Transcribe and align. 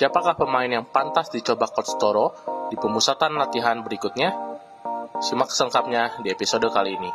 Siapakah 0.00 0.32
pemain 0.32 0.64
yang 0.64 0.88
pantas 0.88 1.28
dicoba 1.28 1.68
Coach 1.68 2.00
Toro 2.00 2.32
di 2.72 2.76
pemusatan 2.80 3.36
latihan 3.36 3.84
berikutnya? 3.84 4.32
Simak 5.20 5.52
selengkapnya 5.52 6.16
di 6.24 6.32
episode 6.32 6.64
kali 6.72 6.96
ini. 6.96 7.12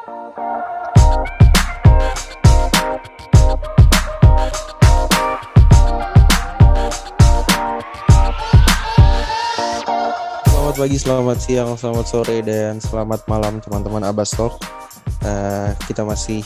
Selamat 10.45 10.75
pagi, 10.77 10.97
selamat 11.01 11.37
siang, 11.41 11.73
selamat 11.73 12.05
sore, 12.05 12.37
dan 12.45 12.77
selamat 12.77 13.25
malam 13.25 13.57
teman-teman 13.65 14.05
Abbas 14.05 14.37
Talk. 14.37 14.61
Uh, 15.25 15.73
kita 15.89 16.05
masih 16.05 16.45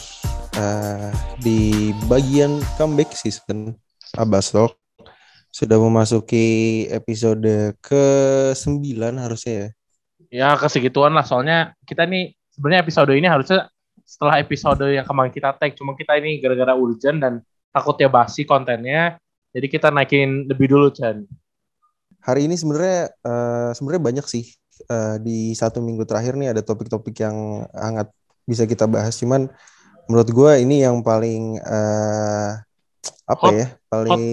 uh, 0.56 1.12
di 1.44 1.92
bagian 2.08 2.64
comeback 2.80 3.12
season 3.12 3.76
Abbas 4.16 4.56
Talk. 4.56 4.80
Sudah 5.60 5.76
memasuki 5.76 6.88
episode 6.88 7.76
ke-9 7.84 8.96
harusnya 9.20 9.54
ya. 9.60 9.70
Ya 10.32 10.50
ke 10.56 10.72
segituan 10.72 11.12
lah 11.12 11.28
soalnya 11.28 11.76
kita 11.84 12.08
nih 12.08 12.32
sebenarnya 12.56 12.88
episode 12.88 13.12
ini 13.12 13.28
harusnya 13.28 13.68
setelah 14.08 14.40
episode 14.40 14.88
yang 14.88 15.04
kemarin 15.04 15.36
kita 15.36 15.52
tag 15.60 15.76
cuma 15.76 16.00
kita 16.00 16.16
ini 16.16 16.40
gara-gara 16.40 16.80
urgent 16.80 17.20
dan 17.20 17.34
takutnya 17.76 18.08
basi 18.08 18.48
kontennya 18.48 19.20
jadi 19.52 19.68
kita 19.68 19.92
naikin 19.92 20.48
lebih 20.48 20.72
dulu 20.72 20.96
Chan. 20.96 21.28
Hari 22.24 22.48
ini 22.48 22.56
sebenarnya 22.56 23.12
uh, 23.28 23.76
sebenarnya 23.76 24.04
banyak 24.16 24.26
sih 24.32 24.48
uh, 24.88 25.20
di 25.20 25.52
satu 25.60 25.84
minggu 25.84 26.08
terakhir 26.08 26.40
nih 26.40 26.56
ada 26.56 26.64
topik-topik 26.64 27.20
yang 27.20 27.68
hangat 27.76 28.08
bisa 28.48 28.64
kita 28.64 28.88
bahas 28.88 29.12
cuman 29.20 29.52
menurut 30.08 30.30
gue 30.32 30.52
ini 30.64 30.88
yang 30.88 31.04
paling 31.04 31.60
uh, 31.68 32.64
apa 33.28 33.44
hot, 33.44 33.60
ya 33.60 33.68
paling 33.92 34.24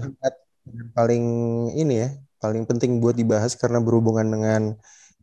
hot. 0.00 0.08
hangat 0.08 0.34
paling 0.94 1.24
ini 1.76 1.94
ya 2.06 2.10
paling 2.40 2.64
penting 2.64 2.98
buat 2.98 3.14
dibahas 3.14 3.52
karena 3.54 3.78
berhubungan 3.78 4.24
dengan 4.24 4.62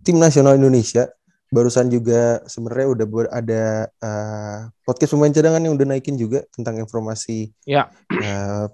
tim 0.05 0.21
nasional 0.21 0.55
Indonesia. 0.55 1.09
Barusan 1.47 1.87
juga 1.87 2.43
sebenarnya 2.43 2.87
udah 2.91 3.07
ada 3.31 3.63
uh, 4.03 4.59
podcast 4.83 5.15
pemain 5.15 5.31
cadangan 5.31 5.63
yang 5.63 5.79
udah 5.79 5.87
naikin 5.87 6.19
juga 6.19 6.43
tentang 6.51 6.75
informasi 6.75 7.55
ya. 7.63 7.87
uh, 8.11 8.67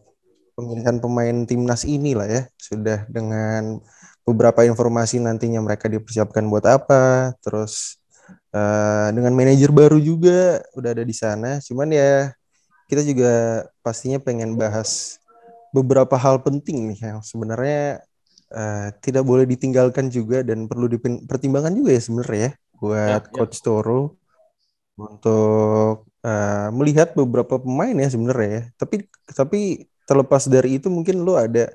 pemilihan 0.57 0.97
pemain 0.97 1.37
timnas 1.45 1.85
ini 1.85 2.17
lah 2.17 2.25
ya. 2.25 2.41
Sudah 2.57 3.05
dengan 3.05 3.77
beberapa 4.25 4.65
informasi 4.65 5.21
nantinya 5.21 5.61
mereka 5.61 5.85
dipersiapkan 5.85 6.49
buat 6.49 6.65
apa. 6.65 7.37
Terus 7.45 8.01
uh, 8.57 9.13
dengan 9.13 9.37
manajer 9.37 9.69
baru 9.69 10.01
juga 10.01 10.65
udah 10.73 10.89
ada 10.97 11.05
di 11.05 11.13
sana. 11.13 11.61
Cuman 11.61 11.93
ya 11.93 12.33
kita 12.89 13.05
juga 13.05 13.63
pastinya 13.85 14.17
pengen 14.17 14.57
bahas 14.57 15.21
beberapa 15.73 16.15
hal 16.15 16.39
penting 16.45 16.93
nih 16.93 16.99
yang 17.11 17.19
sebenarnya 17.25 18.05
uh, 18.53 18.93
tidak 19.01 19.25
boleh 19.25 19.49
ditinggalkan 19.49 20.07
juga 20.13 20.45
dan 20.45 20.69
perlu 20.69 20.85
dipertimbangkan 20.85 21.73
juga 21.73 21.97
ya 21.97 22.01
sebenarnya 22.01 22.39
ya 22.39 22.51
buat 22.77 23.21
ya, 23.25 23.27
ya. 23.27 23.33
coach. 23.33 23.57
Toro 23.65 24.21
untuk 24.93 26.05
uh, 26.21 26.69
melihat 26.69 27.17
beberapa 27.17 27.57
pemain 27.57 27.97
ya 27.97 28.09
sebenarnya 28.13 28.49
ya. 28.49 28.63
Tapi 28.77 28.95
tapi 29.33 29.59
terlepas 30.05 30.45
dari 30.45 30.77
itu 30.77 30.93
mungkin 30.93 31.25
lo 31.25 31.33
ada 31.39 31.73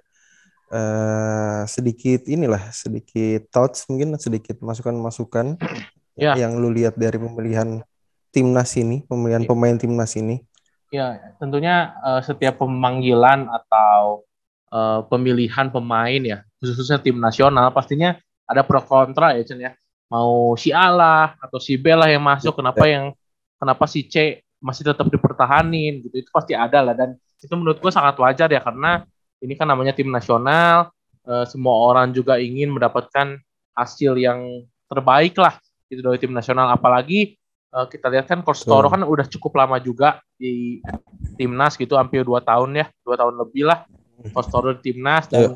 uh, 0.70 1.66
sedikit 1.66 2.28
inilah 2.30 2.70
sedikit 2.70 3.50
thoughts 3.50 3.88
mungkin 3.90 4.14
sedikit 4.20 4.60
masukan-masukan 4.62 5.58
ya. 6.14 6.38
yang 6.38 6.60
lo 6.60 6.70
lihat 6.70 6.94
dari 6.94 7.18
pemilihan 7.18 7.82
timnas 8.30 8.76
ini, 8.78 9.02
pemilihan 9.08 9.42
ya. 9.42 9.48
pemain 9.48 9.76
timnas 9.80 10.14
ini. 10.14 10.44
Ya, 10.88 11.36
tentunya 11.36 11.92
uh, 12.00 12.24
setiap 12.24 12.64
pemanggilan 12.64 13.44
atau 13.44 14.24
uh, 14.72 15.04
pemilihan 15.04 15.68
pemain 15.68 16.16
ya, 16.16 16.40
khususnya 16.64 16.96
tim 16.96 17.20
nasional 17.20 17.68
pastinya 17.76 18.16
ada 18.48 18.64
pro 18.64 18.80
kontra 18.80 19.36
ya 19.36 19.44
Chen 19.44 19.60
ya. 19.60 19.76
Mau 20.08 20.56
si 20.56 20.72
A 20.72 20.88
lah 20.88 21.36
atau 21.36 21.60
si 21.60 21.76
B 21.76 21.92
lah 21.92 22.08
yang 22.08 22.24
masuk, 22.24 22.56
kenapa 22.56 22.88
yang 22.88 23.12
kenapa 23.60 23.84
si 23.84 24.08
C 24.08 24.40
masih 24.64 24.88
tetap 24.88 25.04
dipertahanin 25.12 26.00
gitu. 26.08 26.24
Itu 26.24 26.32
pasti 26.32 26.56
ada 26.56 26.80
lah 26.80 26.96
dan 26.96 27.20
itu 27.36 27.52
menurut 27.52 27.78
gue 27.78 27.92
sangat 27.92 28.16
wajar 28.16 28.48
ya 28.48 28.64
karena 28.64 29.04
ini 29.44 29.54
kan 29.54 29.68
namanya 29.68 29.92
tim 29.92 30.08
nasional, 30.08 30.90
uh, 31.28 31.44
semua 31.44 31.76
orang 31.84 32.10
juga 32.16 32.40
ingin 32.40 32.72
mendapatkan 32.72 33.38
hasil 33.76 34.16
yang 34.18 34.64
terbaik 34.90 35.36
lah 35.38 35.60
gitu 35.92 36.00
dari 36.00 36.16
tim 36.16 36.32
nasional. 36.32 36.72
Apalagi 36.72 37.37
uh, 37.74 37.86
kita 37.88 38.06
lihat 38.08 38.26
kan 38.28 38.40
Coach 38.44 38.64
Toro 38.64 38.88
kan 38.88 39.02
udah 39.04 39.26
cukup 39.28 39.56
lama 39.58 39.76
juga 39.80 40.22
di 40.38 40.80
timnas 41.36 41.74
gitu 41.76 41.98
hampir 41.98 42.22
dua 42.24 42.40
tahun 42.40 42.84
ya 42.84 42.86
dua 43.02 43.16
tahun 43.18 43.34
lebih 43.40 43.68
lah 43.68 43.84
Coach 44.32 44.50
Toro 44.50 44.76
di 44.76 44.92
timnas 44.92 45.28
dan. 45.28 45.38
Iya. 45.38 45.50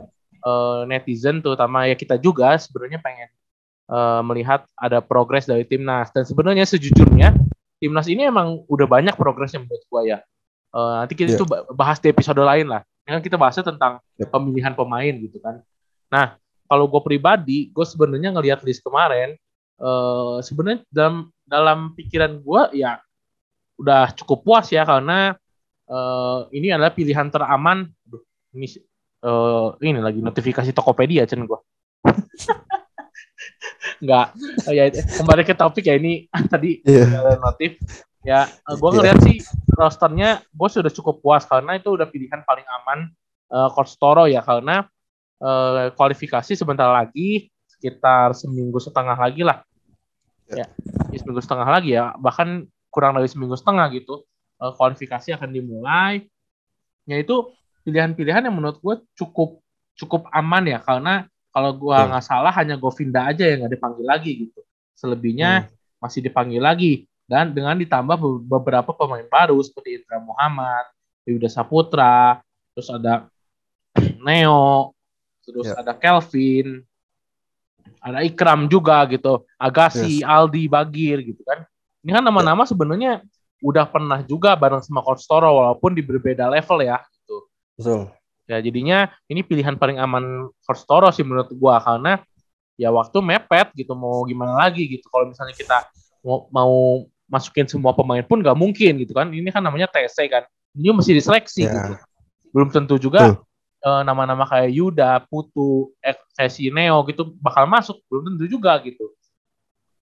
uh, 0.45 0.81
netizen 0.89 1.41
terutama 1.41 1.87
ya 1.89 1.97
kita 1.97 2.19
juga 2.19 2.55
sebenarnya 2.59 2.99
pengen 3.01 3.29
uh, 3.89 4.21
melihat 4.27 4.67
ada 4.77 5.01
progres 5.01 5.49
dari 5.49 5.65
timnas 5.65 6.11
dan 6.11 6.27
sebenarnya 6.27 6.69
sejujurnya 6.69 7.35
timnas 7.83 8.07
ini 8.07 8.29
emang 8.29 8.63
udah 8.71 8.87
banyak 8.87 9.15
progresnya 9.19 9.63
menurut 9.63 9.83
gua 9.91 10.03
ya 10.07 10.19
uh, 10.75 11.03
nanti 11.05 11.15
kita 11.15 11.37
yeah. 11.37 11.39
itu 11.39 11.45
bahas 11.73 11.99
di 12.01 12.09
episode 12.11 12.41
lain 12.41 12.69
lah 12.69 12.83
kan 13.03 13.19
kita 13.19 13.35
bahasnya 13.35 13.67
tentang 13.67 13.99
yeah. 14.17 14.29
pemilihan 14.31 14.73
pemain 14.73 15.15
gitu 15.15 15.39
kan 15.43 15.61
nah 16.09 16.39
kalau 16.69 16.89
gue 16.89 17.03
pribadi 17.05 17.69
gue 17.69 17.85
sebenarnya 17.85 18.33
ngelihat 18.33 18.65
list 18.65 18.81
kemarin 18.81 19.37
uh, 19.77 20.41
sebenarnya 20.41 20.81
dalam 20.89 21.29
dalam 21.53 21.93
pikiran 21.93 22.41
gue 22.41 22.81
ya 22.81 22.97
udah 23.77 24.17
cukup 24.17 24.41
puas 24.41 24.73
ya 24.73 24.89
karena 24.89 25.37
uh, 25.93 26.49
ini 26.49 26.73
adalah 26.73 26.97
pilihan 26.97 27.29
teraman. 27.29 27.93
Aduh, 28.09 28.25
ini 28.57 28.65
uh, 29.21 29.77
ini 29.85 30.01
lagi 30.01 30.25
notifikasi 30.25 30.73
Tokopedia 30.73 31.29
cen 31.29 31.45
gue. 31.45 31.61
Nggak, 34.03 34.27
oh 34.67 34.73
ya 34.75 34.91
kembali 34.91 35.43
ke 35.47 35.55
topik 35.55 35.85
ya 35.87 35.95
ini 36.01 36.27
tadi 36.53 36.81
yeah. 36.89 37.37
notif. 37.37 37.77
Ya, 38.25 38.49
uh, 38.65 38.77
gue 38.79 38.91
ngeliat 38.97 39.19
yeah. 39.21 39.27
sih 39.29 39.37
rosternya 39.77 40.31
gue 40.49 40.69
sudah 40.73 40.89
cukup 40.89 41.21
puas 41.21 41.45
karena 41.45 41.77
itu 41.77 41.93
udah 41.93 42.09
pilihan 42.09 42.41
paling 42.49 42.65
aman 42.81 43.13
uh, 43.53 43.69
Coach 43.75 43.99
Toro 43.99 44.25
ya 44.31 44.41
karena 44.41 44.87
uh, 45.43 45.91
kualifikasi 45.93 46.55
sebentar 46.55 46.87
lagi 46.87 47.51
sekitar 47.67 48.31
seminggu 48.31 48.79
setengah 48.79 49.19
lagi 49.19 49.43
lah 49.43 49.67
ya, 50.53 50.67
ya 51.11 51.17
seminggu 51.19 51.41
setengah 51.41 51.69
lagi 51.69 51.97
ya. 51.97 52.13
Bahkan 52.17 52.69
kurang 52.93 53.17
dari 53.17 53.29
seminggu 53.29 53.57
setengah 53.57 53.89
gitu 53.97 54.23
uh, 54.61 54.73
kualifikasi 54.77 55.35
akan 55.35 55.51
dimulai. 55.51 56.29
Yaitu 57.09 57.51
pilihan-pilihan 57.83 58.47
yang 58.47 58.55
menurut 58.55 58.79
gue 58.79 58.95
cukup 59.19 59.59
cukup 59.99 60.29
aman 60.31 60.65
ya. 60.69 60.79
Karena 60.79 61.27
kalau 61.53 61.75
gue 61.77 61.97
hmm. 61.97 62.09
nggak 62.15 62.25
salah 62.25 62.53
hanya 62.55 62.79
Govinda 62.79 63.29
aja 63.29 63.45
yang 63.45 63.67
nggak 63.67 63.75
dipanggil 63.77 64.07
lagi 64.07 64.31
gitu. 64.49 64.61
Selebihnya 64.95 65.67
hmm. 65.67 65.99
masih 65.99 66.21
dipanggil 66.23 66.63
lagi. 66.63 67.05
Dan 67.27 67.57
dengan 67.57 67.79
ditambah 67.79 68.45
beberapa 68.45 68.93
pemain 68.93 69.25
baru 69.25 69.57
seperti 69.65 70.05
Indra 70.05 70.21
Muhammad, 70.21 70.85
Yuda 71.25 71.49
Saputra, 71.49 72.43
terus 72.77 72.93
ada 72.93 73.31
Neo, 74.21 74.93
terus 75.47 75.71
yeah. 75.71 75.81
ada 75.81 75.97
Kelvin, 75.97 76.85
ada 78.03 78.19
Ikram 78.27 78.67
juga 78.67 79.07
gitu, 79.07 79.47
Agassi, 79.55 80.21
yes. 80.21 80.27
Aldi, 80.27 80.67
Bagir 80.67 81.23
gitu 81.23 81.47
kan. 81.47 81.63
Ini 82.03 82.19
kan 82.19 82.23
nama-nama 82.27 82.67
sebenarnya 82.67 83.23
udah 83.63 83.87
pernah 83.87 84.19
juga 84.27 84.59
bareng 84.59 84.83
sama 84.83 85.07
Coach 85.07 85.23
Toro 85.23 85.63
walaupun 85.63 85.95
di 85.95 86.03
berbeda 86.03 86.51
level 86.51 86.83
ya 86.83 86.99
gitu. 87.15 87.37
Betul. 87.79 88.01
Ya 88.51 88.59
jadinya 88.59 89.07
ini 89.31 89.47
pilihan 89.47 89.79
paling 89.79 90.03
aman 90.03 90.51
Coach 90.67 90.83
Toro 90.83 91.15
sih 91.15 91.23
menurut 91.23 91.55
gua 91.55 91.79
karena 91.79 92.19
ya 92.75 92.91
waktu 92.91 93.23
mepet 93.23 93.71
gitu 93.79 93.95
mau 93.95 94.27
gimana 94.27 94.59
lagi 94.59 94.83
gitu 94.91 95.07
kalau 95.07 95.31
misalnya 95.31 95.55
kita 95.55 95.79
mau, 96.27 96.51
mau 96.51 96.75
masukin 97.31 97.71
semua 97.71 97.95
pemain 97.95 98.27
pun 98.27 98.43
nggak 98.43 98.59
mungkin 98.59 98.99
gitu 98.99 99.15
kan 99.15 99.31
ini 99.31 99.49
kan 99.55 99.63
namanya 99.63 99.87
TC 99.87 100.27
kan 100.27 100.43
ini 100.75 100.91
mesti 100.91 101.15
diseleksi 101.15 101.63
yeah. 101.65 101.73
gitu 101.73 101.93
belum 102.53 102.69
tentu 102.75 102.99
juga 102.99 103.21
uh, 103.33 103.37
nama-nama 103.83 104.47
kayak 104.47 104.71
Yuda, 104.71 105.27
Putu, 105.27 105.91
eh, 105.99 106.15
Sesi 106.39 106.71
Neo 106.71 107.03
gitu 107.11 107.35
bakal 107.43 107.67
masuk 107.67 107.99
belum 108.07 108.35
tentu 108.35 108.47
juga 108.47 108.79
gitu. 108.79 109.11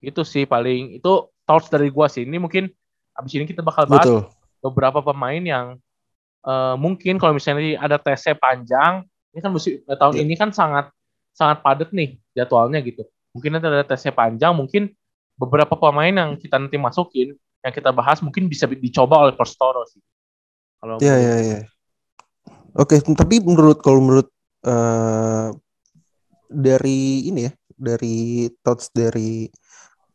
Itu 0.04 0.28
sih 0.28 0.44
paling 0.44 1.00
itu 1.00 1.12
thoughts 1.48 1.72
dari 1.72 1.88
gua 1.88 2.12
sih. 2.12 2.28
Ini 2.28 2.38
mungkin 2.38 2.68
abis 3.16 3.32
ini 3.40 3.48
kita 3.48 3.64
bakal 3.64 3.88
bahas 3.88 4.08
Betul. 4.08 4.22
beberapa 4.60 5.00
pemain 5.00 5.40
yang 5.40 5.66
uh, 6.44 6.76
mungkin 6.76 7.16
kalau 7.20 7.36
misalnya 7.36 7.80
ada 7.80 7.96
TC 7.96 8.36
panjang, 8.36 9.08
ini 9.32 9.40
kan 9.40 9.52
musim 9.52 9.80
uh, 9.88 9.96
tahun 9.96 10.20
yeah. 10.20 10.24
ini 10.28 10.36
kan 10.36 10.52
sangat 10.52 10.92
sangat 11.32 11.64
padat 11.64 11.90
nih 11.96 12.20
jadwalnya 12.36 12.84
gitu. 12.84 13.08
Mungkin 13.32 13.56
nanti 13.56 13.68
ada 13.72 13.88
TC 13.88 14.12
panjang, 14.12 14.52
mungkin 14.52 14.92
beberapa 15.40 15.80
pemain 15.80 16.12
yang 16.12 16.36
kita 16.36 16.60
nanti 16.60 16.76
masukin 16.76 17.32
yang 17.64 17.74
kita 17.76 17.92
bahas 17.96 18.20
mungkin 18.20 18.48
bisa 18.52 18.68
dicoba 18.68 19.24
oleh 19.24 19.34
Postoro 19.36 19.88
sih. 19.88 20.04
Kalau 20.80 20.96
Iya 21.00 21.16
iya 21.16 21.36
iya. 21.44 21.60
Oke, 22.78 23.02
tapi 23.02 23.42
menurut 23.42 23.82
kalau 23.82 24.00
menurut 24.04 24.30
uh, 24.68 25.50
dari 26.50 27.30
ini 27.30 27.50
ya, 27.50 27.52
dari 27.74 28.46
thoughts 28.62 28.94
dari 28.94 29.50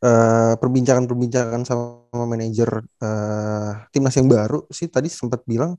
uh, 0.05 0.55
perbincangan-perbincangan 0.61 1.63
sama 1.65 2.23
manajer 2.29 2.85
uh, 3.01 3.71
timnas 3.91 4.15
yang 4.21 4.29
baru 4.29 4.69
sih 4.69 4.87
tadi 4.93 5.09
sempat 5.09 5.43
bilang 5.49 5.75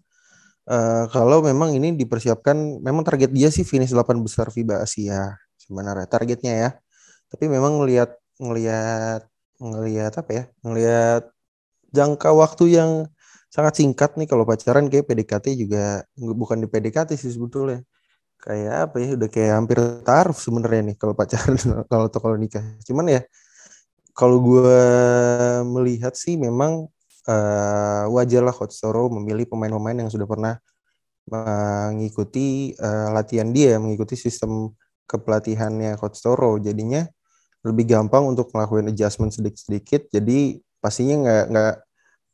uh, 0.67 1.05
kalau 1.13 1.45
memang 1.45 1.77
ini 1.77 1.93
dipersiapkan 1.93 2.81
memang 2.81 3.05
target 3.05 3.29
dia 3.31 3.53
sih 3.53 3.63
finish 3.63 3.93
8 3.93 4.17
besar 4.25 4.49
FIBA 4.49 4.81
Asia 4.81 5.37
sebenarnya 5.61 6.07
targetnya 6.09 6.53
ya. 6.53 6.69
Tapi 7.29 7.45
memang 7.49 7.81
ngelihat 7.81 8.17
ngelihat 8.41 9.21
ngelihat 9.61 10.13
apa 10.17 10.31
ya? 10.33 10.43
Ngelihat 10.65 11.23
jangka 11.95 12.29
waktu 12.35 12.65
yang 12.75 12.91
sangat 13.55 13.73
singkat 13.79 14.11
nih 14.19 14.27
kalau 14.27 14.43
pacaran 14.43 14.91
kayak 14.91 15.07
PDKT 15.07 15.55
juga 15.55 16.03
bukan 16.19 16.59
di 16.59 16.67
PDKT 16.67 17.15
sih 17.15 17.31
sebetulnya. 17.31 17.79
Kayak 18.35 18.91
apa 18.91 18.95
ya 18.99 19.09
udah 19.15 19.29
kayak 19.31 19.51
hampir 19.55 19.79
taruh 20.03 20.35
sebenarnya 20.35 20.81
nih 20.91 20.95
kalau 20.99 21.15
pacaran 21.15 21.55
kalau 21.91 22.05
atau 22.11 22.19
kalau 22.19 22.35
nikah. 22.35 22.65
Cuman 22.83 23.07
ya 23.15 23.21
kalau 24.11 24.43
gue 24.43 24.79
melihat 25.71 26.13
sih 26.19 26.35
memang 26.35 26.91
uh, 27.31 28.03
wajar 28.11 28.43
lah 28.43 28.51
Coach 28.51 28.75
Toro 28.75 29.07
memilih 29.07 29.47
pemain-pemain 29.47 30.03
yang 30.03 30.11
sudah 30.11 30.27
pernah 30.27 30.59
mengikuti 31.25 32.75
uh, 32.77 33.09
latihan 33.15 33.49
dia 33.49 33.81
mengikuti 33.81 34.13
sistem 34.19 34.75
kepelatihannya 35.07 35.95
Coach 35.95 36.19
Toro. 36.19 36.59
Jadinya 36.59 37.07
lebih 37.63 37.87
gampang 37.87 38.27
untuk 38.35 38.51
melakukan 38.51 38.91
adjustment 38.91 39.31
sedikit-sedikit. 39.31 40.11
Jadi 40.11 40.59
pastinya 40.83 41.15
nggak 41.23 41.43
nggak 41.55 41.75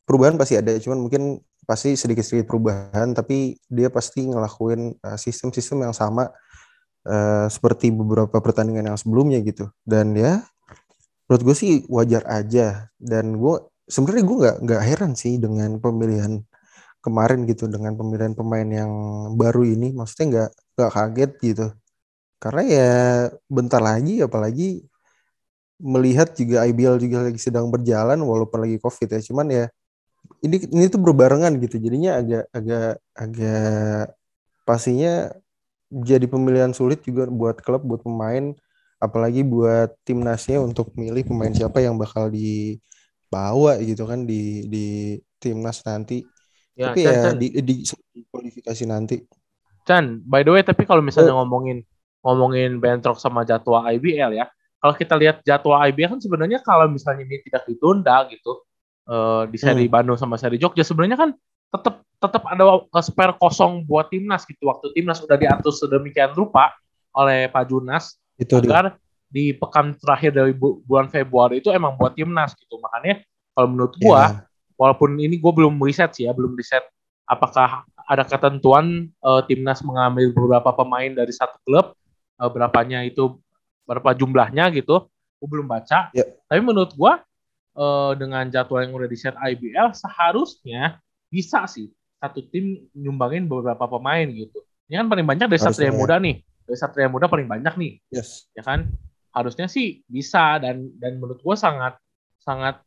perubahan 0.04 0.34
pasti 0.36 0.58
ada 0.58 0.74
cuman 0.78 1.08
mungkin 1.08 1.22
pasti 1.62 1.94
sedikit-sedikit 1.94 2.50
perubahan 2.50 3.14
tapi 3.14 3.54
dia 3.70 3.86
pasti 3.88 4.26
ngelakuin 4.26 4.98
uh, 4.98 5.18
sistem-sistem 5.18 5.86
yang 5.88 5.94
sama 5.94 6.30
uh, 7.06 7.46
seperti 7.46 7.90
beberapa 7.94 8.38
pertandingan 8.42 8.94
yang 8.94 8.98
sebelumnya 8.98 9.38
gitu. 9.42 9.70
Dan 9.82 10.14
ya 10.18 10.42
menurut 11.26 11.42
gue 11.52 11.56
sih 11.56 11.72
wajar 11.86 12.26
aja. 12.26 12.90
Dan 12.98 13.38
gue 13.38 13.62
sebenarnya 13.86 14.24
gue 14.26 14.36
nggak 14.42 14.56
nggak 14.66 14.82
heran 14.82 15.12
sih 15.14 15.38
dengan 15.38 15.78
pemilihan 15.78 16.42
kemarin 17.02 17.46
gitu 17.50 17.66
dengan 17.66 17.98
pemilihan 17.98 18.34
pemain 18.34 18.66
yang 18.66 18.92
baru 19.38 19.62
ini. 19.66 19.94
Maksudnya 19.94 20.26
nggak 20.30 20.50
nggak 20.78 20.90
kaget 20.92 21.32
gitu. 21.42 21.66
Karena 22.42 22.62
ya 22.66 22.92
bentar 23.46 23.78
lagi 23.78 24.18
apalagi 24.18 24.82
melihat 25.82 26.30
juga 26.38 26.62
IBL 26.66 26.98
juga 27.02 27.26
lagi 27.26 27.38
sedang 27.42 27.66
berjalan 27.70 28.18
walaupun 28.22 28.66
lagi 28.66 28.78
covid 28.82 29.08
ya. 29.18 29.20
Cuman 29.22 29.46
ya 29.50 29.64
ini 30.42 30.56
ini 30.68 30.84
tuh 30.90 31.00
berbarengan 31.00 31.54
gitu. 31.62 31.78
Jadinya 31.78 32.18
agak 32.18 32.44
agak 32.50 32.90
agak 33.14 34.04
pastinya 34.66 35.30
jadi 35.92 36.26
pemilihan 36.26 36.74
sulit 36.74 37.04
juga 37.06 37.30
buat 37.30 37.62
klub 37.62 37.86
buat 37.86 38.02
pemain. 38.02 38.54
Apalagi 39.02 39.42
buat 39.42 39.98
timnasnya 40.06 40.62
untuk 40.62 40.94
milih 40.94 41.26
pemain 41.26 41.50
siapa 41.50 41.82
yang 41.82 41.98
bakal 41.98 42.30
dibawa 42.30 43.78
gitu 43.82 44.06
kan 44.06 44.26
di 44.26 44.66
di 44.70 44.86
timnas 45.42 45.82
nanti. 45.82 46.22
Ya, 46.78 46.90
tapi 46.90 47.02
Chan, 47.02 47.10
ya 47.10 47.22
Chan. 47.22 47.34
di 47.38 47.48
di 47.62 47.74
kualifikasi 48.30 48.84
nanti. 48.86 49.16
Chan 49.82 50.22
by 50.22 50.46
the 50.46 50.54
way 50.54 50.62
tapi 50.62 50.86
kalau 50.86 51.02
misalnya 51.02 51.34
oh. 51.34 51.42
ngomongin 51.42 51.82
ngomongin 52.22 52.78
bentrok 52.78 53.18
sama 53.18 53.42
jadwal 53.42 53.82
IBL 53.82 54.38
ya. 54.38 54.46
Kalau 54.78 54.94
kita 54.94 55.14
lihat 55.18 55.42
jadwal 55.46 55.82
IBL 55.90 56.18
kan 56.18 56.20
sebenarnya 56.22 56.58
kalau 56.62 56.86
misalnya 56.86 57.26
ini 57.26 57.42
tidak 57.42 57.66
ditunda 57.66 58.26
gitu 58.30 58.62
uh, 59.08 59.48
di 59.48 59.58
seri 59.58 59.86
hmm. 59.86 59.92
Bandung 59.92 60.18
sama 60.18 60.38
seri 60.38 60.60
Jogja 60.60 60.86
sebenarnya 60.86 61.18
kan 61.18 61.30
tetap 61.72 62.04
tetap 62.22 62.42
ada 62.46 62.86
spare 63.02 63.34
kosong 63.40 63.82
buat 63.82 64.12
timnas 64.12 64.46
gitu 64.46 64.70
waktu 64.70 64.94
timnas 64.94 65.18
sudah 65.18 65.34
diatur 65.34 65.74
sedemikian 65.74 66.30
rupa 66.36 66.70
oleh 67.16 67.50
Pak 67.50 67.64
Junas 67.66 68.14
itu 68.38 68.54
agar 68.62 68.94
dia. 68.94 68.98
di 69.32 69.44
pekan 69.56 69.96
terakhir 69.98 70.30
dari 70.30 70.52
bu 70.54 70.84
bulan 70.86 71.10
Februari 71.10 71.58
itu 71.58 71.74
emang 71.74 71.98
buat 71.98 72.14
timnas 72.14 72.54
gitu 72.54 72.78
makanya 72.78 73.24
kalau 73.56 73.68
menurut 73.74 73.94
gua 73.98 74.22
yeah. 74.22 74.30
walaupun 74.78 75.18
ini 75.18 75.34
gua 75.40 75.52
belum 75.52 75.80
riset 75.82 76.14
sih 76.14 76.30
ya 76.30 76.32
belum 76.32 76.54
riset 76.54 76.84
apakah 77.26 77.82
ada 78.06 78.22
ketentuan 78.22 79.10
uh, 79.24 79.42
timnas 79.48 79.82
mengambil 79.82 80.30
beberapa 80.30 80.70
pemain 80.76 81.10
dari 81.10 81.32
satu 81.34 81.58
klub 81.66 81.96
uh, 82.38 82.50
berapanya 82.52 83.02
itu 83.02 83.40
berapa 83.82 84.14
jumlahnya 84.14 84.70
gitu 84.78 85.10
gua 85.42 85.48
belum 85.48 85.66
baca 85.66 86.14
yeah. 86.14 86.28
tapi 86.46 86.60
menurut 86.62 86.94
gua 86.94 87.18
uh, 87.76 88.12
dengan 88.16 88.48
jadwal 88.48 88.84
yang 88.84 88.92
udah 88.92 89.08
di 89.08 89.18
set 89.18 89.36
IBL 89.36 89.92
seharusnya 89.96 91.00
bisa 91.32 91.64
sih 91.68 91.88
satu 92.22 92.44
tim 92.52 92.86
nyumbangin 92.94 93.50
beberapa 93.50 93.88
pemain 93.88 94.28
gitu. 94.30 94.62
Ini 94.86 95.02
kan 95.02 95.08
paling 95.10 95.26
banyak 95.26 95.48
dari 95.50 95.60
Satria 95.60 95.90
ya. 95.90 95.96
Muda 95.96 96.20
nih. 96.20 96.38
Dari 96.68 96.78
Satria 96.78 97.08
Muda 97.10 97.26
paling 97.26 97.48
banyak 97.48 97.74
nih. 97.74 97.92
Yes. 98.12 98.46
Ya 98.54 98.62
kan? 98.62 98.92
Harusnya 99.32 99.66
sih 99.66 100.04
bisa 100.06 100.60
dan 100.60 100.92
dan 101.00 101.16
menurut 101.16 101.40
gua 101.40 101.56
sangat 101.56 101.96
sangat 102.44 102.78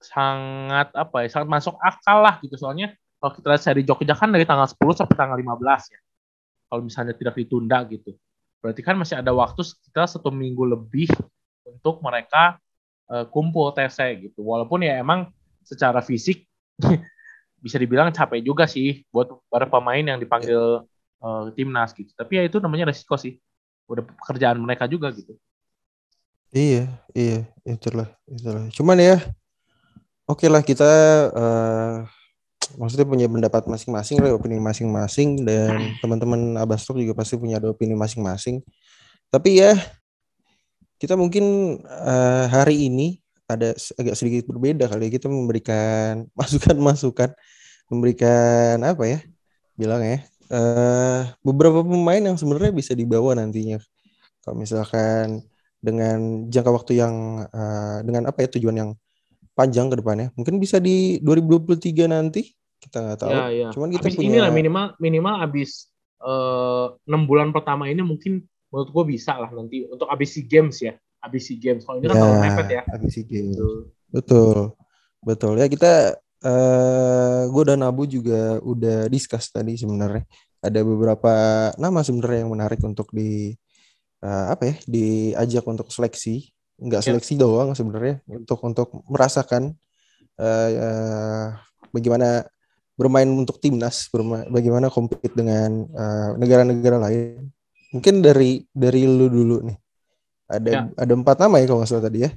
sangat 0.00 0.88
apa 0.94 1.26
ya? 1.26 1.28
Sangat 1.28 1.48
masuk 1.50 1.74
akal 1.82 2.22
lah 2.22 2.38
gitu 2.40 2.56
soalnya 2.56 2.94
kalau 3.20 3.32
kita 3.32 3.46
lihat 3.52 3.62
seri 3.64 3.82
Jogja 3.82 4.14
kan 4.14 4.28
dari 4.28 4.44
tanggal 4.44 4.68
10 4.68 4.78
sampai 4.92 5.16
tanggal 5.16 5.36
15 5.40 5.92
ya. 5.92 6.00
Kalau 6.70 6.82
misalnya 6.84 7.14
tidak 7.16 7.34
ditunda 7.34 7.78
gitu. 7.88 8.12
Berarti 8.60 8.80
kan 8.84 8.94
masih 8.98 9.20
ada 9.20 9.32
waktu 9.32 9.62
sekitar 9.62 10.06
satu 10.06 10.30
minggu 10.30 10.62
lebih 10.62 11.10
untuk 11.66 12.00
mereka 12.04 12.60
uh, 13.10 13.24
kumpul 13.30 13.72
TC 13.74 14.30
gitu. 14.30 14.40
Walaupun 14.42 14.82
ya 14.86 15.00
emang 15.00 15.30
secara 15.66 16.02
fisik 16.02 16.46
bisa 17.64 17.76
dibilang 17.80 18.14
capek 18.14 18.44
juga 18.44 18.68
sih 18.70 19.02
buat 19.10 19.26
para 19.50 19.66
pemain 19.66 20.02
yang 20.02 20.18
dipanggil 20.20 20.86
uh, 21.22 21.42
timnas 21.54 21.90
gitu. 21.96 22.10
Tapi 22.14 22.38
ya 22.38 22.42
itu 22.46 22.62
namanya 22.62 22.90
resiko 22.90 23.18
sih. 23.18 23.38
Udah 23.86 24.02
pekerjaan 24.02 24.58
mereka 24.58 24.90
juga 24.90 25.10
gitu. 25.14 25.34
Iya, 26.54 26.88
iya, 27.12 27.44
itulah, 27.66 28.08
itulah. 28.30 28.70
Cuman 28.72 28.96
ya, 29.02 29.18
oke 30.24 30.46
okay 30.46 30.48
lah 30.48 30.62
kita 30.62 30.90
uh, 31.34 31.94
maksudnya 32.78 33.04
punya 33.04 33.26
pendapat 33.26 33.66
masing-masing 33.66 34.22
lah, 34.22 34.34
opini 34.34 34.62
masing-masing 34.62 35.42
dan 35.42 35.94
teman-teman 36.00 36.56
Abastok 36.58 37.02
juga 37.02 37.18
pasti 37.18 37.34
punya 37.36 37.58
ada 37.58 37.70
opini 37.70 37.98
masing-masing. 37.98 38.62
Tapi 39.28 39.58
ya 39.58 39.74
kita 40.96 41.14
mungkin 41.14 41.78
uh, 41.84 42.46
hari 42.48 42.88
ini 42.88 43.20
ada 43.46 43.76
agak 43.76 44.14
sedikit 44.18 44.50
berbeda 44.50 44.90
kali 44.90 45.08
ya. 45.08 45.10
kita 45.20 45.30
memberikan 45.30 46.26
masukan-masukan 46.38 47.32
memberikan 47.92 48.82
apa 48.82 49.04
ya 49.06 49.18
bilang 49.78 50.02
ya 50.02 50.18
uh, 50.50 51.30
beberapa 51.44 51.84
pemain 51.86 52.22
yang 52.22 52.34
sebenarnya 52.34 52.72
bisa 52.74 52.92
dibawa 52.96 53.38
nantinya 53.38 53.78
kalau 54.42 54.58
misalkan 54.58 55.46
dengan 55.78 56.50
jangka 56.50 56.70
waktu 56.72 56.92
yang 56.98 57.46
uh, 57.46 58.02
dengan 58.02 58.26
apa 58.26 58.42
ya 58.42 58.48
tujuan 58.58 58.76
yang 58.76 58.90
panjang 59.54 59.86
ke 59.92 59.96
depannya 60.02 60.34
mungkin 60.34 60.58
bisa 60.58 60.82
di 60.82 61.22
2023 61.22 62.10
nanti 62.10 62.50
kita 62.82 62.98
nggak 63.00 63.18
tahu 63.18 63.30
ya, 63.32 63.44
ya. 63.52 63.68
cuman 63.72 63.88
kita 63.94 64.06
abis 64.10 64.16
punya 64.18 64.28
inilah 64.28 64.50
minimal 64.52 64.86
minimal 64.98 65.34
abis 65.40 65.88
enam 67.06 67.22
uh, 67.24 67.26
bulan 67.28 67.54
pertama 67.54 67.88
ini 67.88 68.02
mungkin 68.02 68.44
menurut 68.76 68.92
gue 68.92 69.04
bisa 69.16 69.40
lah 69.40 69.48
nanti 69.56 69.88
untuk 69.88 70.04
abis 70.12 70.36
games 70.44 70.84
ya 70.84 70.92
abis 71.26 71.50
games. 71.58 71.82
Kalau 71.82 71.98
ini 71.98 72.06
kan 72.06 72.14
ya, 72.14 72.20
terlalu 72.22 72.36
mepet 72.44 72.68
ya. 72.68 72.82
abis 72.94 73.14
games. 73.26 73.56
Betul 73.56 73.76
betul, 74.14 74.58
betul. 75.24 75.52
ya 75.58 75.66
kita 75.66 75.92
uh, 76.46 76.46
eh, 76.46 77.42
gue 77.50 77.62
dan 77.66 77.82
Abu 77.82 78.06
juga 78.06 78.62
udah 78.62 79.10
discuss 79.10 79.50
tadi 79.50 79.74
sebenarnya. 79.74 80.22
Ada 80.62 80.80
beberapa 80.82 81.32
nama 81.76 82.00
sebenarnya 82.02 82.46
yang 82.46 82.52
menarik 82.54 82.80
untuk 82.82 83.10
di 83.14 83.54
uh, 84.22 84.46
apa 84.54 84.62
ya 84.72 84.74
diajak 84.86 85.64
untuk 85.66 85.90
seleksi. 85.90 86.46
Nggak 86.76 87.02
ya. 87.02 87.06
seleksi 87.12 87.34
ya. 87.36 87.40
doang 87.42 87.72
sebenarnya 87.72 88.20
untuk 88.28 88.60
untuk 88.62 88.88
merasakan 89.08 89.72
uh, 90.36 90.70
uh, 90.76 91.46
bagaimana 91.90 92.44
bermain 92.96 93.28
untuk 93.28 93.60
timnas, 93.60 94.08
bermain, 94.08 94.48
bagaimana 94.48 94.88
compete 94.88 95.36
dengan 95.36 95.84
negara-negara 96.40 96.96
uh, 96.96 97.02
lain 97.04 97.52
Mungkin 97.96 98.20
dari 98.20 98.60
dari 98.68 99.08
lu 99.08 99.32
dulu 99.32 99.64
nih. 99.64 99.76
Ada 100.46 100.70
ya. 100.70 100.80
ada 100.94 101.12
empat 101.16 101.36
nama 101.42 101.58
ya 101.58 101.64
kalau 101.66 101.80
nggak 101.80 101.90
salah 101.90 102.04
tadi 102.06 102.18
ya. 102.22 102.30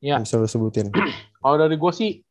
Ya. 0.00 0.16
bisa 0.22 0.38
lu 0.38 0.46
sebutin. 0.48 0.88
kalau 1.42 1.56
dari 1.60 1.76
gue 1.76 1.92
sih, 1.92 2.22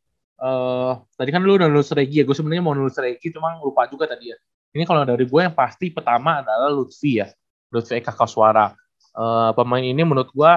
uh, 0.41 0.97
tadi 1.13 1.29
kan 1.29 1.43
lu 1.43 1.59
udah 1.59 1.67
nulis 1.67 1.91
Regi 1.91 2.23
ya. 2.23 2.25
Gue 2.25 2.33
sebenarnya 2.33 2.63
mau 2.63 2.73
nulis 2.73 2.95
Regi, 2.97 3.29
cuma 3.35 3.59
lupa 3.59 3.85
juga 3.91 4.07
tadi 4.09 4.31
ya. 4.31 4.37
Ini 4.73 4.87
kalau 4.87 5.05
dari 5.05 5.27
gue 5.27 5.41
yang 5.43 5.53
pasti 5.53 5.91
pertama 5.91 6.41
adalah 6.41 6.71
Lutfi 6.71 7.19
ya. 7.21 7.27
Lutfi 7.69 7.99
Eka 7.99 8.15
Koswara. 8.15 8.73
Uh, 9.13 9.51
pemain 9.53 9.83
ini 9.83 10.01
menurut 10.01 10.31
gue 10.31 10.51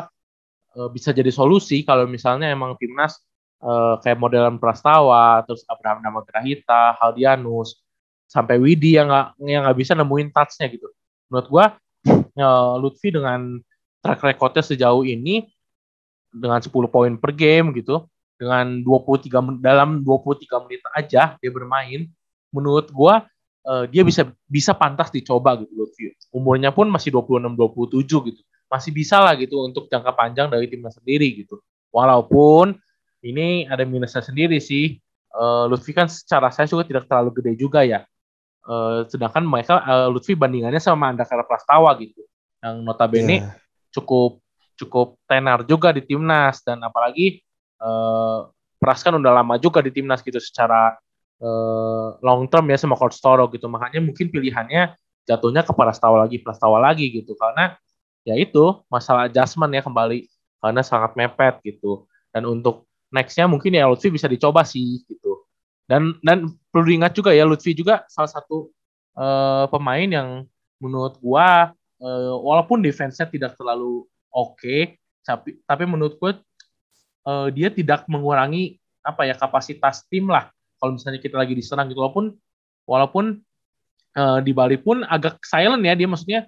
uh, 0.78 0.88
bisa 0.92 1.10
jadi 1.10 1.28
solusi 1.32 1.82
kalau 1.82 2.04
misalnya 2.04 2.52
emang 2.52 2.76
timnas 2.76 3.20
uh, 3.64 3.96
kayak 4.00 4.20
modelan 4.20 4.56
Prastawa, 4.60 5.40
terus 5.44 5.64
Abraham 5.68 6.04
Namagrahita, 6.04 6.96
Haldianus, 7.00 7.80
sampai 8.28 8.56
Widi 8.56 8.96
yang 8.96 9.12
nggak 9.12 9.26
yang 9.44 9.62
nggak 9.68 9.78
bisa 9.78 9.92
nemuin 9.92 10.32
touchnya 10.32 10.66
gitu. 10.72 10.88
Menurut 11.28 11.48
gue 11.48 11.64
uh, 12.38 12.78
Lutfi 12.80 13.12
dengan 13.12 13.60
track 14.02 14.20
recordnya 14.24 14.64
sejauh 14.64 15.04
ini 15.04 15.46
dengan 16.32 16.58
10 16.58 16.72
poin 16.88 17.12
per 17.20 17.32
game 17.36 17.76
gitu 17.76 18.08
dengan 18.40 18.80
23 18.80 19.60
dalam 19.62 20.00
23 20.02 20.64
menit 20.66 20.80
aja 20.96 21.36
dia 21.38 21.50
bermain 21.52 22.08
menurut 22.50 22.88
gua 22.90 23.24
uh, 23.66 23.84
dia 23.86 24.02
bisa 24.02 24.28
bisa 24.48 24.72
pantas 24.74 25.08
dicoba 25.12 25.58
gitu 25.60 25.72
Lutfi. 25.74 26.12
Umurnya 26.34 26.74
pun 26.74 26.88
masih 26.90 27.14
26 27.14 27.54
27 27.54 28.28
gitu. 28.32 28.40
Masih 28.66 28.90
bisa 28.90 29.20
lah 29.20 29.36
gitu 29.36 29.60
untuk 29.68 29.86
jangka 29.92 30.12
panjang 30.16 30.48
dari 30.48 30.66
timnas 30.66 30.96
sendiri 30.96 31.44
gitu. 31.44 31.60
Walaupun 31.92 32.72
ini 33.22 33.68
ada 33.68 33.84
minusnya 33.84 34.24
sendiri 34.24 34.58
sih. 34.58 34.98
Uh, 35.32 35.64
Lutfi 35.64 35.96
kan 35.96 36.12
secara 36.12 36.52
saya 36.52 36.68
juga 36.68 36.84
tidak 36.84 37.08
terlalu 37.08 37.40
gede 37.40 37.52
juga 37.56 37.80
ya 37.88 38.04
Uh, 38.62 39.02
sedangkan 39.10 39.42
mereka 39.42 39.82
uh, 39.82 40.06
Lutfi 40.06 40.38
bandingannya 40.38 40.78
sama 40.78 41.10
Andakara 41.10 41.42
Prastawa 41.42 41.98
gitu, 41.98 42.22
yang 42.62 42.86
notabene 42.86 43.42
yeah. 43.42 43.58
cukup 43.90 44.38
cukup 44.78 45.18
tenar 45.26 45.66
juga 45.66 45.90
di 45.90 46.02
timnas. 46.04 46.62
Dan 46.62 46.78
apalagi 46.82 47.42
uh, 47.82 48.46
Pras 48.78 49.02
kan 49.02 49.18
udah 49.18 49.32
lama 49.42 49.58
juga 49.58 49.82
di 49.82 49.90
timnas 49.90 50.22
gitu 50.22 50.38
secara 50.38 50.94
uh, 51.42 52.18
long 52.22 52.46
term 52.46 52.66
ya 52.68 52.78
sama 52.78 52.94
Coach 52.94 53.18
Toro 53.18 53.50
gitu, 53.50 53.66
makanya 53.66 53.98
mungkin 53.98 54.30
pilihannya 54.30 54.94
jatuhnya 55.26 55.62
ke 55.66 55.72
Prastawa 55.74 56.28
lagi, 56.28 56.38
Prastawa 56.42 56.78
lagi 56.82 57.08
gitu. 57.08 57.34
Karena 57.38 57.74
ya 58.22 58.38
itu 58.38 58.78
masalah 58.92 59.26
adjustment 59.26 59.72
ya 59.74 59.82
kembali. 59.82 60.30
Karena 60.62 60.82
sangat 60.84 61.18
mepet 61.18 61.58
gitu. 61.66 62.06
Dan 62.30 62.46
untuk 62.46 62.86
nextnya 63.10 63.50
mungkin 63.50 63.74
ya 63.74 63.90
Lutfi 63.90 64.08
bisa 64.08 64.30
dicoba 64.30 64.62
sih 64.62 65.02
gitu 65.04 65.31
dan 65.86 66.16
dan 66.22 66.50
perlu 66.70 66.88
diingat 66.88 67.12
juga 67.14 67.34
ya 67.34 67.46
Lutfi 67.46 67.74
juga 67.74 68.06
salah 68.08 68.30
satu 68.30 68.70
uh, 69.18 69.66
pemain 69.68 70.06
yang 70.06 70.28
menurut 70.78 71.18
gua 71.18 71.74
uh, 72.02 72.34
walaupun 72.38 72.82
defense-nya 72.82 73.28
tidak 73.28 73.54
terlalu 73.58 74.06
oke 74.30 74.58
okay, 74.58 74.96
tapi 75.26 75.58
tapi 75.66 75.84
menurut 75.86 76.16
gua 76.18 76.38
uh, 77.26 77.48
dia 77.50 77.70
tidak 77.70 78.06
mengurangi 78.06 78.78
apa 79.02 79.26
ya 79.26 79.34
kapasitas 79.34 80.06
tim 80.06 80.30
lah 80.30 80.50
kalau 80.78 80.94
misalnya 80.98 81.18
kita 81.18 81.34
lagi 81.38 81.54
diserang 81.54 81.90
gitu 81.90 82.02
walaupun 82.02 82.34
walaupun 82.86 83.42
uh, 84.18 84.38
di 84.42 84.52
Bali 84.54 84.78
pun 84.78 85.02
agak 85.06 85.42
silent 85.42 85.82
ya 85.82 85.94
dia 85.98 86.08
maksudnya 86.10 86.40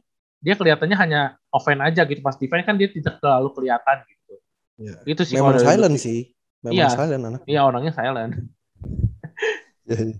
dia 0.45 0.55
kelihatannya 0.55 0.97
hanya 1.01 1.21
offense 1.49 1.81
aja 1.81 2.03
gitu 2.05 2.21
pas 2.21 2.37
defense 2.37 2.69
kan 2.69 2.77
dia 2.77 2.93
tidak 2.93 3.17
terlalu 3.17 3.49
kelihatan 3.57 3.97
gitu. 4.05 4.35
Ya. 4.77 4.95
Itu 5.09 5.23
sih 5.25 5.41
memang 5.41 5.57
silent 5.57 5.97
sih. 5.97 6.37
Memang 6.61 6.77
iya, 6.77 6.87
silent 6.93 7.23
anak. 7.25 7.41
Iya 7.49 7.61
orangnya 7.65 7.93
silent. 7.97 8.33
Ya, 9.85 9.97
ya. 10.01 10.17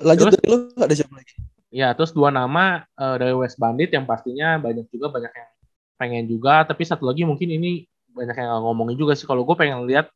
Lanjut 0.00 0.32
terus, 0.32 0.34
dari 0.40 0.46
lu 0.48 0.56
ada 0.80 0.94
siapa 0.96 1.14
lagi? 1.14 1.34
Ya 1.74 1.88
terus 1.92 2.14
dua 2.14 2.30
nama 2.30 2.86
uh, 2.96 3.16
dari 3.18 3.34
West 3.34 3.58
Bandit 3.58 3.90
yang 3.90 4.06
pastinya 4.06 4.56
banyak 4.62 4.86
juga 4.88 5.10
banyak 5.10 5.32
yang 5.32 5.50
pengen 5.98 6.24
juga 6.26 6.62
tapi 6.66 6.82
satu 6.86 7.06
lagi 7.06 7.22
mungkin 7.22 7.50
ini 7.50 7.86
banyak 8.14 8.34
yang 8.34 8.62
ngomongin 8.62 8.94
juga 8.94 9.18
sih 9.18 9.26
kalau 9.26 9.42
gue 9.42 9.56
pengen 9.58 9.86
lihat 9.86 10.10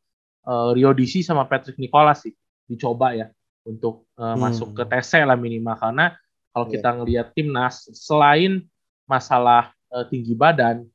uh, 0.47 0.71
Rio 0.75 0.95
DC 0.95 1.26
sama 1.26 1.47
Patrick 1.50 1.78
Nicholas 1.83 2.23
sih 2.23 2.35
dicoba 2.71 3.14
ya 3.14 3.26
untuk 3.67 4.07
uh, 4.19 4.35
hmm. 4.35 4.38
masuk 4.38 4.69
ke 4.75 4.83
TC 4.87 5.26
lah 5.26 5.35
minimal 5.35 5.75
karena 5.75 6.14
kalau 6.55 6.67
yeah. 6.71 6.73
kita 6.78 6.88
ngelihat 6.95 7.26
timnas 7.35 7.90
selain 7.95 8.64
masalah 9.11 9.75
uh, 9.90 10.07
tinggi 10.07 10.38
badan 10.38 10.87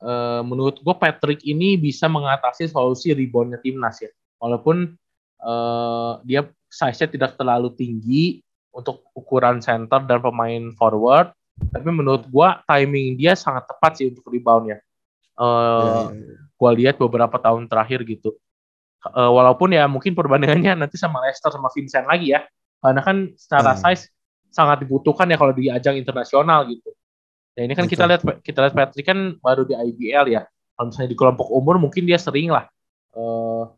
uh, 0.00 0.40
menurut 0.40 0.80
gue 0.80 0.94
Patrick 0.96 1.44
ini 1.44 1.76
bisa 1.76 2.08
mengatasi 2.08 2.72
solusi 2.72 3.12
reboundnya 3.12 3.60
timnas 3.60 4.00
ya 4.00 4.10
walaupun 4.40 4.96
uh, 5.44 6.20
dia 6.24 6.44
size-nya 6.68 7.08
tidak 7.08 7.30
terlalu 7.38 7.72
tinggi 7.74 8.40
untuk 8.74 9.06
ukuran 9.16 9.62
center 9.62 10.04
dan 10.04 10.18
pemain 10.20 10.72
forward. 10.76 11.32
Tapi 11.56 11.88
menurut 11.88 12.28
gue 12.28 12.48
timing 12.68 13.16
dia 13.16 13.32
sangat 13.32 13.64
tepat 13.64 13.96
sih 13.96 14.12
untuk 14.12 14.28
rebound 14.28 14.76
ya 14.76 14.78
uh, 15.40 16.10
yeah, 16.10 16.16
yeah, 16.16 16.38
gue 16.56 16.70
lihat 16.82 16.96
beberapa 16.96 17.36
tahun 17.36 17.68
terakhir 17.68 18.02
gitu. 18.08 18.34
Uh, 19.06 19.30
walaupun 19.30 19.70
ya 19.70 19.86
mungkin 19.86 20.16
perbandingannya 20.18 20.74
nanti 20.82 20.98
sama 20.98 21.22
Leicester 21.22 21.52
sama 21.52 21.70
Vincent 21.70 22.08
lagi 22.08 22.34
ya. 22.34 22.42
Karena 22.80 23.00
kan 23.04 23.32
secara 23.36 23.76
hmm. 23.76 23.80
size 23.80 24.04
sangat 24.52 24.84
dibutuhkan 24.84 25.28
ya 25.28 25.36
kalau 25.36 25.52
di 25.52 25.68
ajang 25.68 25.96
internasional 25.96 26.64
gitu. 26.68 26.90
Ya 27.56 27.64
ini 27.64 27.72
kan 27.72 27.88
Betul. 27.88 27.92
kita 27.96 28.04
lihat 28.08 28.22
kita 28.44 28.58
lihat 28.66 28.74
Patrick 28.76 29.06
kan 29.08 29.18
baru 29.40 29.64
di 29.64 29.74
IBL 29.76 30.26
ya. 30.32 30.44
Kalau 30.76 30.92
misalnya 30.92 31.10
di 31.12 31.18
kelompok 31.18 31.48
umur 31.48 31.80
mungkin 31.80 32.04
dia 32.04 32.20
sering 32.20 32.52
lah. 32.52 32.68
Uh, 33.16 33.72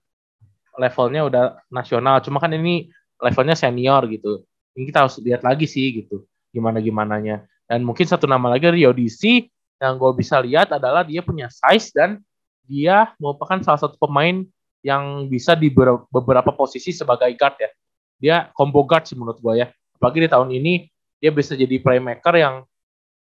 levelnya 0.79 1.27
udah 1.27 1.45
nasional. 1.69 2.23
Cuma 2.23 2.39
kan 2.39 2.55
ini 2.55 2.89
levelnya 3.19 3.59
senior 3.59 4.07
gitu. 4.07 4.47
Ini 4.79 4.89
kita 4.89 5.05
harus 5.05 5.19
lihat 5.19 5.43
lagi 5.43 5.67
sih 5.67 6.03
gitu. 6.03 6.25
Gimana 6.55 6.79
gimananya. 6.79 7.45
Dan 7.67 7.83
mungkin 7.85 8.07
satu 8.07 8.25
nama 8.25 8.55
lagi 8.55 8.71
Rio 8.71 8.95
DC 8.95 9.51
yang 9.83 9.99
gue 9.99 10.13
bisa 10.17 10.39
lihat 10.41 10.71
adalah 10.73 11.03
dia 11.03 11.21
punya 11.21 11.51
size 11.51 11.91
dan 11.93 12.23
dia 12.65 13.13
merupakan 13.19 13.59
salah 13.61 13.81
satu 13.83 13.99
pemain 13.99 14.47
yang 14.81 15.27
bisa 15.27 15.59
di 15.59 15.69
beberapa 16.09 16.55
posisi 16.55 16.95
sebagai 16.95 17.29
guard 17.35 17.57
ya. 17.59 17.71
Dia 18.19 18.37
combo 18.55 18.87
guard 18.87 19.11
sih 19.11 19.19
menurut 19.19 19.43
gue 19.43 19.67
ya. 19.67 19.67
Apalagi 19.99 20.25
di 20.25 20.31
tahun 20.31 20.51
ini 20.55 20.87
dia 21.19 21.35
bisa 21.35 21.59
jadi 21.59 21.83
playmaker 21.83 22.39
yang 22.39 22.63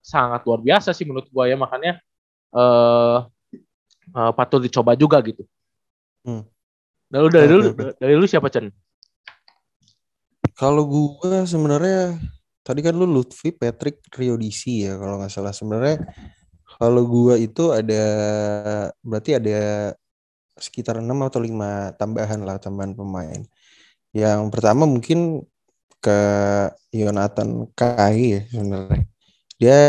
sangat 0.04 0.44
luar 0.44 0.60
biasa 0.60 0.92
sih 0.92 1.08
menurut 1.08 1.28
gue 1.28 1.44
ya 1.48 1.56
makanya 1.56 2.00
uh, 2.52 3.28
uh, 4.12 4.32
patut 4.36 4.64
dicoba 4.64 4.96
juga 4.96 5.20
gitu. 5.24 5.44
Hmm. 6.28 6.44
Dari 7.08 7.24
lu 7.24 7.30
dari, 7.32 7.54
lu 7.56 7.72
dari 7.96 8.14
lu 8.20 8.28
siapa 8.28 8.52
Chen? 8.52 8.68
Kalau 10.58 10.84
gue 10.90 11.48
sebenarnya 11.48 12.20
tadi 12.66 12.84
kan 12.84 12.98
lu 12.98 13.08
Lutfi, 13.08 13.56
Patrick, 13.56 14.04
Rio 14.12 14.36
DC 14.36 14.84
ya 14.84 15.00
kalau 15.00 15.22
nggak 15.24 15.32
salah 15.32 15.56
sebenarnya 15.56 16.04
kalau 16.78 17.08
gue 17.08 17.48
itu 17.48 17.72
ada 17.72 18.06
berarti 19.00 19.40
ada 19.40 19.94
sekitar 20.58 21.00
enam 21.00 21.24
atau 21.24 21.40
lima 21.40 21.96
tambahan 21.96 22.44
lah 22.44 22.60
tambahan 22.60 22.92
pemain. 22.92 23.42
Yang 24.12 24.42
pertama 24.52 24.84
mungkin 24.84 25.46
ke 26.04 26.20
Yonatan 26.92 27.72
Kai 27.72 28.36
ya 28.36 28.42
sebenarnya 28.52 29.04
dia 29.58 29.80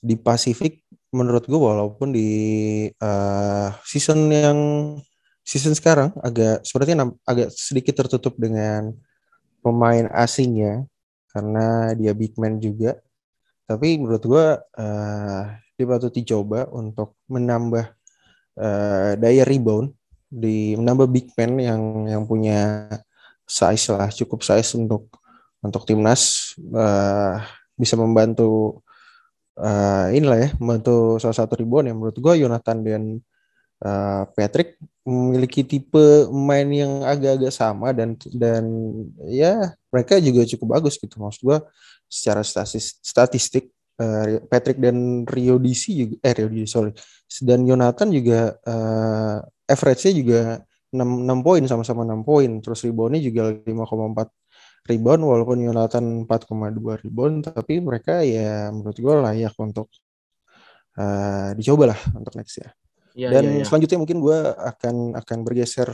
di 0.00 0.16
Pasifik 0.16 0.82
menurut 1.12 1.44
gue 1.44 1.58
walaupun 1.58 2.14
di 2.14 2.30
uh, 3.02 3.68
season 3.84 4.30
yang 4.30 4.58
season 5.50 5.74
sekarang 5.74 6.14
agak 6.22 6.62
sepertinya 6.62 7.10
agak 7.26 7.50
sedikit 7.50 8.06
tertutup 8.06 8.38
dengan 8.38 8.94
pemain 9.66 10.06
asingnya 10.14 10.86
karena 11.34 11.90
dia 11.98 12.14
big 12.14 12.38
man 12.38 12.62
juga. 12.62 13.02
Tapi 13.66 13.98
menurut 13.98 14.22
gue 14.22 14.46
uh, 14.62 15.42
dia 15.74 15.86
patut 15.90 16.14
dicoba 16.14 16.70
untuk 16.70 17.18
menambah 17.26 17.86
uh, 18.62 19.10
daya 19.18 19.42
rebound 19.42 19.90
di 20.30 20.78
menambah 20.78 21.10
big 21.10 21.26
man 21.34 21.58
yang 21.58 21.82
yang 22.06 22.22
punya 22.30 22.86
size 23.42 23.90
lah 23.90 24.06
cukup 24.14 24.46
size 24.46 24.78
untuk 24.78 25.10
untuk 25.58 25.82
timnas 25.82 26.54
uh, 26.70 27.42
bisa 27.74 27.98
membantu 27.98 28.78
uh, 29.58 30.06
inilah 30.14 30.38
ya 30.46 30.50
membantu 30.62 31.18
salah 31.18 31.34
satu 31.34 31.58
ribuan 31.58 31.90
yang 31.90 31.98
menurut 31.98 32.14
gue 32.14 32.34
Yonatan 32.38 32.78
dan 32.86 33.02
uh, 33.84 34.24
Patrick 34.32 34.76
memiliki 35.04 35.64
tipe 35.64 36.28
main 36.30 36.68
yang 36.68 37.02
agak-agak 37.02 37.52
sama 37.52 37.90
dan 37.96 38.14
dan 38.30 38.64
ya 39.26 39.74
mereka 39.88 40.20
juga 40.20 40.44
cukup 40.44 40.78
bagus 40.78 41.00
gitu 41.00 41.16
maksud 41.18 41.40
gue 41.40 41.58
secara 42.06 42.44
statistik, 42.44 43.00
statistik 43.00 43.64
uh, 43.98 44.44
Patrick 44.46 44.78
dan 44.78 45.24
Rio 45.24 45.56
DC 45.56 45.82
juga 45.96 46.14
eh 46.20 46.32
Rio 46.36 46.48
DC 46.52 46.68
sorry 46.68 46.92
dan 47.42 47.64
Yonatan 47.64 48.12
juga 48.12 48.54
uh, 48.66 49.40
average-nya 49.66 50.12
juga 50.12 50.40
6, 50.90 51.00
6 51.00 51.46
poin 51.46 51.62
sama-sama 51.64 52.02
6 52.04 52.26
poin 52.26 52.50
terus 52.60 52.82
reboundnya 52.84 53.22
juga 53.22 53.56
5,4 53.62 54.40
rebound 54.90 55.22
walaupun 55.22 55.58
Yonatan 55.64 56.26
4,2 56.26 57.04
rebound 57.06 57.36
tapi 57.46 57.78
mereka 57.78 58.24
ya 58.26 58.68
menurut 58.74 58.96
gue 58.96 59.14
layak 59.22 59.54
untuk 59.60 59.88
uh, 60.98 61.50
dicoba 61.54 61.94
lah 61.94 62.00
untuk 62.16 62.34
next 62.36 62.58
ya. 62.58 62.68
Ya 63.16 63.28
Dan 63.32 63.44
ya, 63.44 63.52
ya. 63.60 63.64
selanjutnya 63.66 63.98
mungkin 64.00 64.18
gue 64.22 64.38
akan 64.54 64.94
akan 65.18 65.38
bergeser 65.46 65.90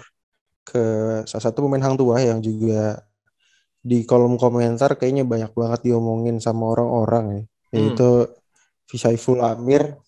ke 0.67 0.85
salah 1.25 1.45
satu 1.45 1.63
pemain 1.65 1.83
hang 1.83 1.95
tua 1.95 2.19
yang 2.19 2.43
juga 2.43 3.07
di 3.87 4.03
kolom 4.03 4.35
komentar 4.35 4.99
kayaknya 4.99 5.23
banyak 5.23 5.55
banget 5.55 5.81
diomongin 5.87 6.43
sama 6.43 6.75
orang-orang 6.75 7.25
ya. 7.27 7.43
Hmm. 7.43 7.75
Yaitu 7.75 8.11
Visaiful 8.91 9.43
Amir 9.43 9.99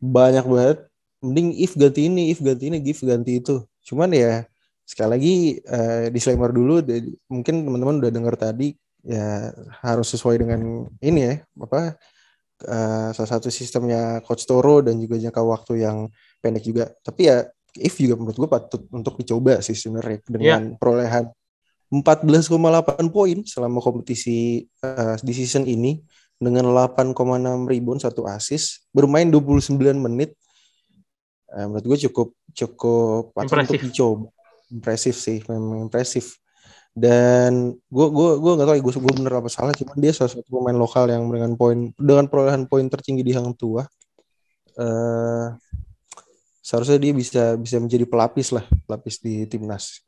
banyak 0.00 0.44
banget 0.44 0.78
mending 1.24 1.56
if 1.56 1.72
ganti 1.72 2.12
ini, 2.12 2.28
if 2.28 2.44
ganti 2.44 2.68
ini, 2.68 2.84
if 2.84 3.00
ganti 3.00 3.40
itu. 3.40 3.64
Cuman 3.80 4.12
ya 4.12 4.44
sekali 4.84 5.08
lagi 5.08 5.34
uh, 5.64 6.12
disclaimer 6.12 6.52
dulu 6.52 6.84
mungkin 7.32 7.64
teman-teman 7.64 8.04
udah 8.04 8.12
dengar 8.12 8.36
tadi 8.36 8.76
ya 9.00 9.48
harus 9.80 10.12
sesuai 10.12 10.44
dengan 10.44 10.84
ini 11.00 11.20
ya 11.24 11.34
apa 11.60 11.96
uh, 12.68 13.08
salah 13.16 13.30
satu 13.36 13.48
sistemnya 13.48 14.20
coach 14.24 14.44
Toro 14.44 14.84
dan 14.84 15.00
juga 15.00 15.16
jangka 15.16 15.40
waktu 15.40 15.84
yang 15.84 16.08
pendek 16.44 16.64
juga. 16.68 16.92
Tapi 17.00 17.32
ya 17.32 17.48
if 17.80 17.96
juga 17.96 18.20
menurut 18.20 18.36
gue 18.36 18.50
patut 18.50 18.82
untuk 18.92 19.16
dicoba 19.16 19.64
sih 19.64 19.74
sebenarnya 19.74 20.20
dengan 20.28 20.60
yeah. 20.70 20.78
perolehan 20.78 21.24
14,8 21.88 23.08
poin 23.08 23.38
selama 23.46 23.78
kompetisi 23.78 24.66
uh, 24.82 25.14
di 25.22 25.32
season 25.32 25.64
ini 25.64 26.02
dengan 26.38 26.68
8,6 26.74 27.14
rebound 27.70 28.00
satu 28.02 28.26
assist 28.26 28.90
bermain 28.90 29.30
29 29.30 29.78
menit. 29.96 30.34
Uh, 31.54 31.70
menurut 31.70 31.86
gue 31.94 31.98
cukup 32.10 32.28
cukup 32.52 33.32
patut 33.32 33.62
untuk 33.62 33.80
dicoba. 33.80 34.26
Impresif 34.68 35.14
sih 35.16 35.38
memang 35.46 35.86
impresif. 35.86 36.36
Dan 36.94 37.74
gue 37.74 38.06
gue 38.10 38.30
gue 38.38 38.52
nggak 38.54 38.66
tahu 38.70 38.76
ya 38.78 38.82
gue 38.82 38.92
gue 39.02 39.14
bener 39.18 39.34
apa 39.38 39.50
salah 39.50 39.74
cuman 39.74 39.98
dia 39.98 40.14
salah 40.14 40.30
satu 40.30 40.46
pemain 40.46 40.78
lokal 40.78 41.10
yang 41.10 41.26
dengan 41.26 41.58
poin 41.58 41.90
dengan 41.98 42.30
perolehan 42.30 42.70
poin 42.70 42.86
tertinggi 42.86 43.26
di 43.26 43.34
Hang 43.34 43.50
Tua 43.58 43.82
uh, 44.78 45.46
seharusnya 46.64 46.96
dia 46.96 47.12
bisa 47.12 47.60
bisa 47.60 47.76
menjadi 47.76 48.08
pelapis 48.08 48.56
lah 48.56 48.64
pelapis 48.88 49.20
di 49.20 49.44
timnas 49.44 50.00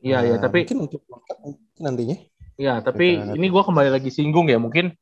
iya 0.00 0.24
iya 0.24 0.40
tapi 0.40 0.64
mungkin 0.64 0.88
untuk 0.88 1.04
nantinya 1.76 2.16
Iya, 2.60 2.84
tapi 2.84 3.16
Kita- 3.16 3.40
ini 3.40 3.46
gue 3.48 3.62
kembali 3.64 3.88
lagi 3.88 4.12
singgung 4.12 4.44
ya. 4.44 4.60
Mungkin 4.60 4.92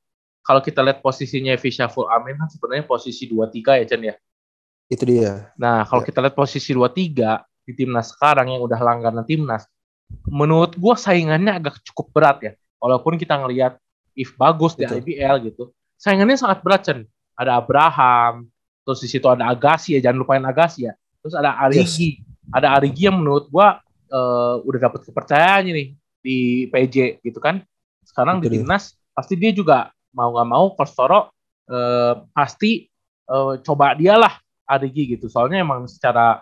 kalau 0.47 0.63
kita 0.63 0.79
lihat 0.79 1.03
posisinya 1.03 1.59
Fisha 1.59 1.91
Full 1.91 2.07
Amin 2.07 2.39
kan 2.39 2.47
sebenarnya 2.47 2.87
posisi 2.87 3.27
2-3 3.27 3.75
ya, 3.75 3.83
Chen 3.83 3.99
ya. 4.07 4.15
Itu 4.87 5.03
dia. 5.03 5.51
Nah, 5.59 5.83
kalau 5.83 6.07
Ya. 6.07 6.07
kita 6.07 6.23
lihat 6.23 6.39
posisi 6.39 6.71
2-3 6.71 7.43
di 7.67 7.75
timnas 7.75 8.15
sekarang 8.15 8.55
yang 8.55 8.63
udah 8.63 8.79
langganan 8.79 9.27
timnas, 9.27 9.67
menurut 10.31 10.79
gue 10.79 10.95
saingannya 10.95 11.59
agak 11.59 11.83
cukup 11.83 12.15
berat 12.15 12.39
ya. 12.47 12.53
Walaupun 12.79 13.19
kita 13.19 13.35
ngelihat 13.43 13.75
if 14.15 14.39
bagus 14.39 14.79
di 14.79 14.87
Betul. 14.87 15.03
IBL 15.03 15.37
gitu, 15.51 15.75
saingannya 15.99 16.39
sangat 16.39 16.63
berat 16.63 16.87
Chen. 16.87 17.11
Ada 17.35 17.59
Abraham, 17.59 18.47
terus 18.89 19.05
di 19.05 19.09
situ 19.13 19.29
ada 19.29 19.53
Agassi 19.53 20.01
ya, 20.01 20.09
jangan 20.09 20.25
lupain 20.25 20.41
Agassi 20.41 20.89
ya. 20.89 20.97
Terus 21.21 21.37
ada 21.37 21.61
Arigi, 21.61 22.25
ada 22.49 22.73
Arigi 22.73 23.05
yang 23.05 23.21
menurut 23.21 23.53
gue 23.53 23.69
eh, 24.09 24.55
udah 24.65 24.81
dapat 24.81 25.05
kepercayaan 25.05 25.69
nih 25.69 25.93
di 26.25 26.39
PJ 26.73 27.21
gitu 27.21 27.37
kan. 27.37 27.61
Sekarang 28.01 28.41
Itu 28.41 28.49
di 28.49 28.65
timnas 28.65 28.97
pasti 29.13 29.37
dia 29.37 29.53
juga 29.53 29.93
mau 30.17 30.33
nggak 30.33 30.49
mau 30.49 30.73
Kostoro 30.73 31.29
eh, 31.69 32.17
pasti 32.33 32.89
eh, 33.29 33.55
coba 33.61 33.93
dialah 33.93 34.41
Arigi 34.65 35.21
gitu. 35.21 35.29
Soalnya 35.29 35.61
emang 35.61 35.85
secara 35.85 36.41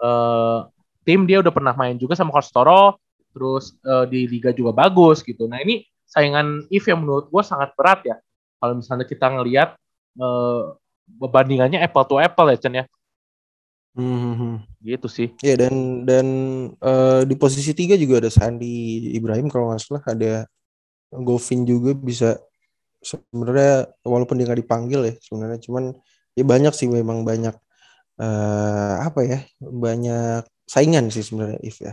eh, 0.00 0.58
tim 1.04 1.28
dia 1.28 1.44
udah 1.44 1.52
pernah 1.52 1.76
main 1.76 2.00
juga 2.00 2.16
sama 2.16 2.32
Kostoro, 2.32 2.96
terus 3.36 3.76
eh, 3.84 4.08
di 4.08 4.24
liga 4.32 4.48
juga 4.48 4.72
bagus 4.72 5.20
gitu. 5.20 5.44
Nah 5.44 5.60
ini 5.60 5.84
saingan 6.08 6.72
If 6.72 6.88
yang 6.88 7.04
menurut 7.04 7.28
gue 7.28 7.42
sangat 7.44 7.76
berat 7.76 8.00
ya. 8.08 8.16
Kalau 8.56 8.80
misalnya 8.80 9.04
kita 9.04 9.28
ngelihat 9.28 9.76
eh, 10.16 10.64
perbandingannya 11.20 11.78
apple 11.86 12.04
to 12.10 12.16
apple 12.26 12.46
ya 12.52 12.56
Chen 12.62 12.74
ya, 12.80 12.84
Hmm. 13.96 14.64
gitu 14.82 15.08
sih. 15.16 15.28
Ya 15.42 15.54
dan 15.60 16.06
dan 16.08 16.26
eh, 16.78 17.22
di 17.30 17.34
posisi 17.38 17.72
tiga 17.74 17.94
juga 17.98 18.22
ada 18.22 18.30
Sandi 18.32 18.66
Ibrahim 19.18 19.46
kalau 19.52 19.70
nggak 19.72 19.82
salah. 19.82 20.02
Ada 20.14 20.32
Govin 21.12 21.62
juga 21.68 21.92
bisa 21.96 22.38
sebenarnya 23.02 23.90
walaupun 24.06 24.36
dia 24.38 24.46
nggak 24.50 24.62
dipanggil 24.64 25.00
ya 25.08 25.14
sebenarnya 25.26 25.58
cuman 25.66 25.84
ya 26.38 26.44
banyak 26.46 26.72
sih 26.78 26.88
memang 26.90 27.24
banyak 27.26 27.54
eh 28.22 28.94
apa 29.08 29.20
ya 29.30 29.38
banyak 29.60 30.42
saingan 30.68 31.06
sih 31.14 31.24
sebenarnya 31.26 31.60
If 31.66 31.78
ya. 31.86 31.92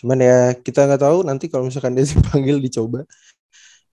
Cuman 0.00 0.18
ya 0.22 0.36
kita 0.66 0.80
nggak 0.88 1.02
tahu 1.06 1.18
nanti 1.28 1.46
kalau 1.52 1.64
misalkan 1.68 1.94
dia 1.98 2.06
dipanggil 2.14 2.58
dicoba 2.64 3.00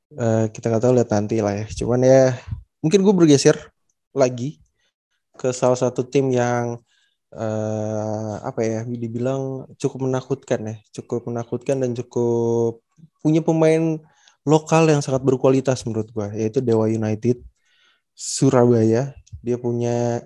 Eh, 0.10 0.46
kita 0.54 0.66
nggak 0.74 0.84
tahu 0.84 0.94
lihat 0.98 1.10
nanti 1.14 1.36
lah 1.46 1.54
ya. 1.60 1.66
Cuman 1.80 2.00
ya 2.02 2.34
mungkin 2.82 3.00
gue 3.06 3.14
bergeser 3.14 3.56
lagi 4.20 4.60
ke 5.40 5.56
salah 5.56 5.80
satu 5.80 6.04
tim 6.04 6.28
yang 6.36 6.76
eh 7.30 8.36
apa 8.50 8.62
ya 8.66 8.80
dibilang 8.90 9.70
cukup 9.80 10.00
menakutkan 10.10 10.60
ya. 10.70 10.76
Cukup 11.02 11.30
menakutkan 11.30 11.78
dan 11.84 11.92
cukup 11.96 12.84
punya 13.24 13.42
pemain 13.46 14.02
lokal 14.48 14.84
yang 14.92 15.02
sangat 15.06 15.22
berkualitas 15.24 15.86
menurut 15.88 16.10
gua 16.12 16.28
yaitu 16.36 16.60
Dewa 16.60 16.90
United 16.92 17.40
Surabaya. 18.18 19.16
Dia 19.46 19.58
punya 19.62 20.26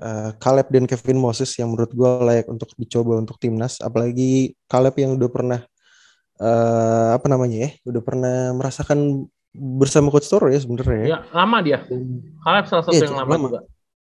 eh, 0.00 0.30
Caleb 0.42 0.68
dan 0.72 0.84
Kevin 0.88 1.18
Moses 1.20 1.50
yang 1.60 1.72
menurut 1.74 1.92
gua 1.92 2.22
layak 2.24 2.46
untuk 2.48 2.70
dicoba 2.80 3.18
untuk 3.20 3.36
timnas. 3.42 3.80
Apalagi 3.82 4.56
Caleb 4.70 4.94
yang 5.02 5.12
udah 5.18 5.30
pernah 5.32 5.60
eh 6.36 7.10
apa 7.16 7.26
namanya 7.32 7.56
ya 7.64 7.70
udah 7.88 8.02
pernah 8.04 8.36
merasakan 8.52 9.24
bersama 9.56 10.12
coach 10.12 10.28
Toro 10.28 10.46
ya 10.46 10.60
sebenarnya 10.60 10.98
ya. 11.00 11.06
Ya 11.08 11.18
lama 11.32 11.58
dia. 11.60 11.78
Kaleb 12.42 12.64
salah 12.68 12.84
satu 12.84 12.94
Iya, 12.94 13.08
yang 13.08 13.16
lama, 13.24 13.32
lama. 13.34 13.48
juga. 13.48 13.60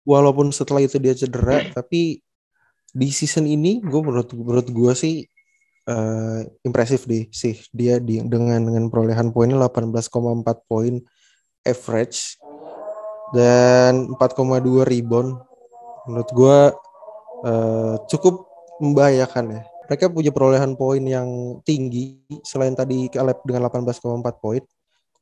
walaupun 0.04 0.48
setelah 0.50 0.80
itu 0.82 0.96
dia 0.98 1.12
cedera 1.12 1.68
tapi 1.76 2.24
di 2.92 3.10
season 3.12 3.44
ini 3.44 3.84
gue 3.84 4.00
menurut 4.00 4.32
menurut 4.32 4.68
gue 4.72 4.94
sih 4.96 5.16
eh, 5.84 6.40
impresif 6.64 7.04
deh 7.04 7.28
sih 7.30 7.60
dia 7.76 8.00
di, 8.00 8.24
dengan 8.24 8.64
dengan 8.64 8.88
perolehan 8.88 9.36
poinnya 9.36 9.60
18,4 9.60 10.08
poin 10.64 10.96
average 11.62 12.40
dan 13.36 14.08
4,2 14.16 14.88
rebound 14.88 15.36
menurut 16.08 16.30
gue 16.32 16.58
eh, 17.44 17.96
cukup 18.08 18.48
membahayakan 18.80 19.60
ya 19.60 19.62
mereka 19.88 20.08
punya 20.08 20.32
perolehan 20.32 20.76
poin 20.76 21.04
yang 21.04 21.60
tinggi 21.64 22.24
selain 22.44 22.76
tadi 22.76 23.12
Caleb 23.12 23.44
dengan 23.44 23.68
18,4 23.68 24.00
poin 24.40 24.64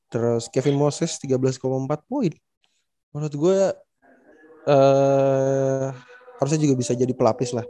terus 0.10 0.48
Kevin 0.52 0.78
Moses 0.78 1.18
13,4 1.22 1.60
poin 2.06 2.34
menurut 3.12 3.36
gue 3.36 3.58
eh 4.66 5.88
harusnya 6.36 6.60
juga 6.60 6.76
bisa 6.76 6.92
jadi 6.98 7.14
pelapis 7.16 7.56
lah 7.56 7.64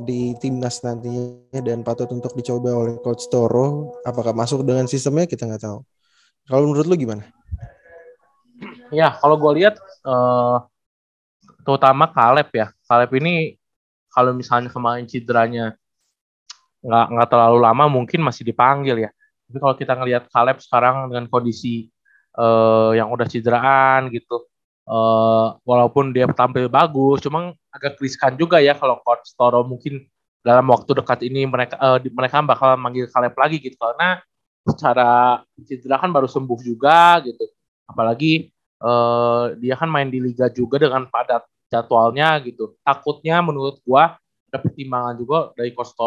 di 0.00 0.32
timnas 0.40 0.80
nantinya 0.80 1.60
dan 1.60 1.84
patut 1.84 2.08
untuk 2.10 2.32
dicoba 2.32 2.72
oleh 2.72 2.96
coach 3.04 3.28
Toro 3.28 4.00
apakah 4.02 4.32
masuk 4.32 4.64
dengan 4.64 4.88
sistemnya 4.88 5.28
kita 5.28 5.44
nggak 5.46 5.62
tahu 5.62 5.84
kalau 6.48 6.64
menurut 6.72 6.88
lu 6.88 6.96
gimana 6.96 7.24
Ya, 8.90 9.14
kalau 9.22 9.38
gue 9.38 9.62
lihat 9.62 9.78
eh 9.80 10.58
terutama 11.62 12.10
Kaleb 12.10 12.50
ya. 12.50 12.66
Kaleb 12.84 13.10
ini 13.22 13.54
kalau 14.10 14.34
misalnya 14.34 14.68
kemarin 14.68 15.06
cederanya 15.06 15.78
nggak 16.82 17.06
nggak 17.14 17.28
terlalu 17.30 17.58
lama 17.62 17.84
mungkin 17.86 18.20
masih 18.26 18.42
dipanggil 18.42 19.06
ya. 19.06 19.10
Tapi 19.50 19.58
kalau 19.58 19.74
kita 19.74 19.92
ngelihat 19.98 20.30
Kaleb 20.30 20.62
sekarang 20.62 21.10
dengan 21.10 21.26
kondisi 21.26 21.90
eh 22.30 22.90
yang 22.94 23.10
udah 23.10 23.26
cederaan 23.26 24.06
gitu, 24.14 24.46
eh 24.86 25.46
walaupun 25.66 26.14
dia 26.14 26.30
tampil 26.30 26.70
bagus, 26.70 27.18
cuma 27.26 27.50
agak 27.74 27.98
riskan 27.98 28.38
juga 28.38 28.62
ya 28.62 28.78
kalau 28.78 29.02
coach 29.02 29.34
Toro 29.34 29.66
mungkin 29.66 30.06
dalam 30.46 30.70
waktu 30.70 31.02
dekat 31.02 31.26
ini 31.26 31.42
mereka 31.50 31.74
di- 31.98 32.14
mereka 32.14 32.38
bakal 32.46 32.78
manggil 32.78 33.10
Kaleb 33.10 33.34
lagi 33.34 33.58
gitu 33.58 33.74
karena 33.74 34.22
secara 34.62 35.42
cedera 35.66 35.98
kan 35.98 36.14
baru 36.14 36.30
sembuh 36.30 36.60
juga 36.62 37.18
gitu. 37.26 37.50
Apalagi 37.90 38.54
eh, 38.78 39.44
dia 39.58 39.74
kan 39.74 39.90
main 39.90 40.06
di 40.06 40.22
liga 40.22 40.46
juga 40.46 40.78
dengan 40.78 41.10
padat 41.10 41.42
jadwalnya 41.66 42.38
gitu. 42.46 42.78
Takutnya 42.86 43.42
menurut 43.42 43.82
gua 43.82 44.14
ada 44.46 44.58
pertimbangan 44.62 45.14
juga 45.18 45.50
dari 45.58 45.74
Coach 45.74 45.98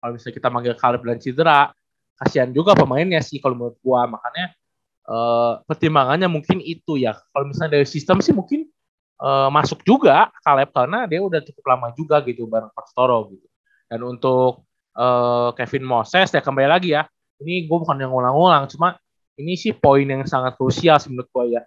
kalau 0.00 0.12
misalnya 0.12 0.36
kita 0.36 0.48
manggil 0.52 0.74
Kaleb 0.76 1.02
dan 1.02 1.18
cedera, 1.18 1.60
kasihan 2.16 2.50
juga 2.50 2.72
pemainnya 2.72 3.20
sih 3.20 3.38
kalau 3.38 3.54
menurut 3.56 3.78
gua. 3.84 4.08
Makanya 4.08 4.56
eh, 5.06 5.52
pertimbangannya 5.68 6.28
mungkin 6.28 6.58
itu 6.64 6.96
ya. 7.00 7.14
Kalau 7.32 7.46
misalnya 7.48 7.80
dari 7.80 7.86
sistem 7.88 8.18
sih 8.24 8.32
mungkin 8.32 8.66
eh, 9.20 9.48
masuk 9.52 9.84
juga 9.84 10.32
Kaleb 10.40 10.72
karena 10.72 11.04
dia 11.04 11.20
udah 11.20 11.40
cukup 11.44 11.64
lama 11.68 11.88
juga 11.94 12.20
gitu 12.24 12.48
bareng 12.48 12.72
Coach 12.72 12.92
Toro 12.96 13.28
gitu. 13.32 13.46
Dan 13.86 14.00
untuk 14.02 14.66
eh, 14.96 15.48
Kevin 15.54 15.84
Moses 15.84 16.32
ya 16.32 16.40
kembali 16.40 16.68
lagi 16.68 16.96
ya. 16.96 17.04
Ini 17.36 17.68
gue 17.68 17.76
bukan 17.76 18.00
yang 18.00 18.16
ngulang-ngulang, 18.16 18.64
cuma 18.72 18.96
ini 19.36 19.60
sih 19.60 19.76
poin 19.76 20.08
yang 20.08 20.24
sangat 20.24 20.56
krusial 20.56 20.96
sih 20.96 21.12
menurut 21.12 21.28
gue 21.28 21.60
ya. 21.60 21.62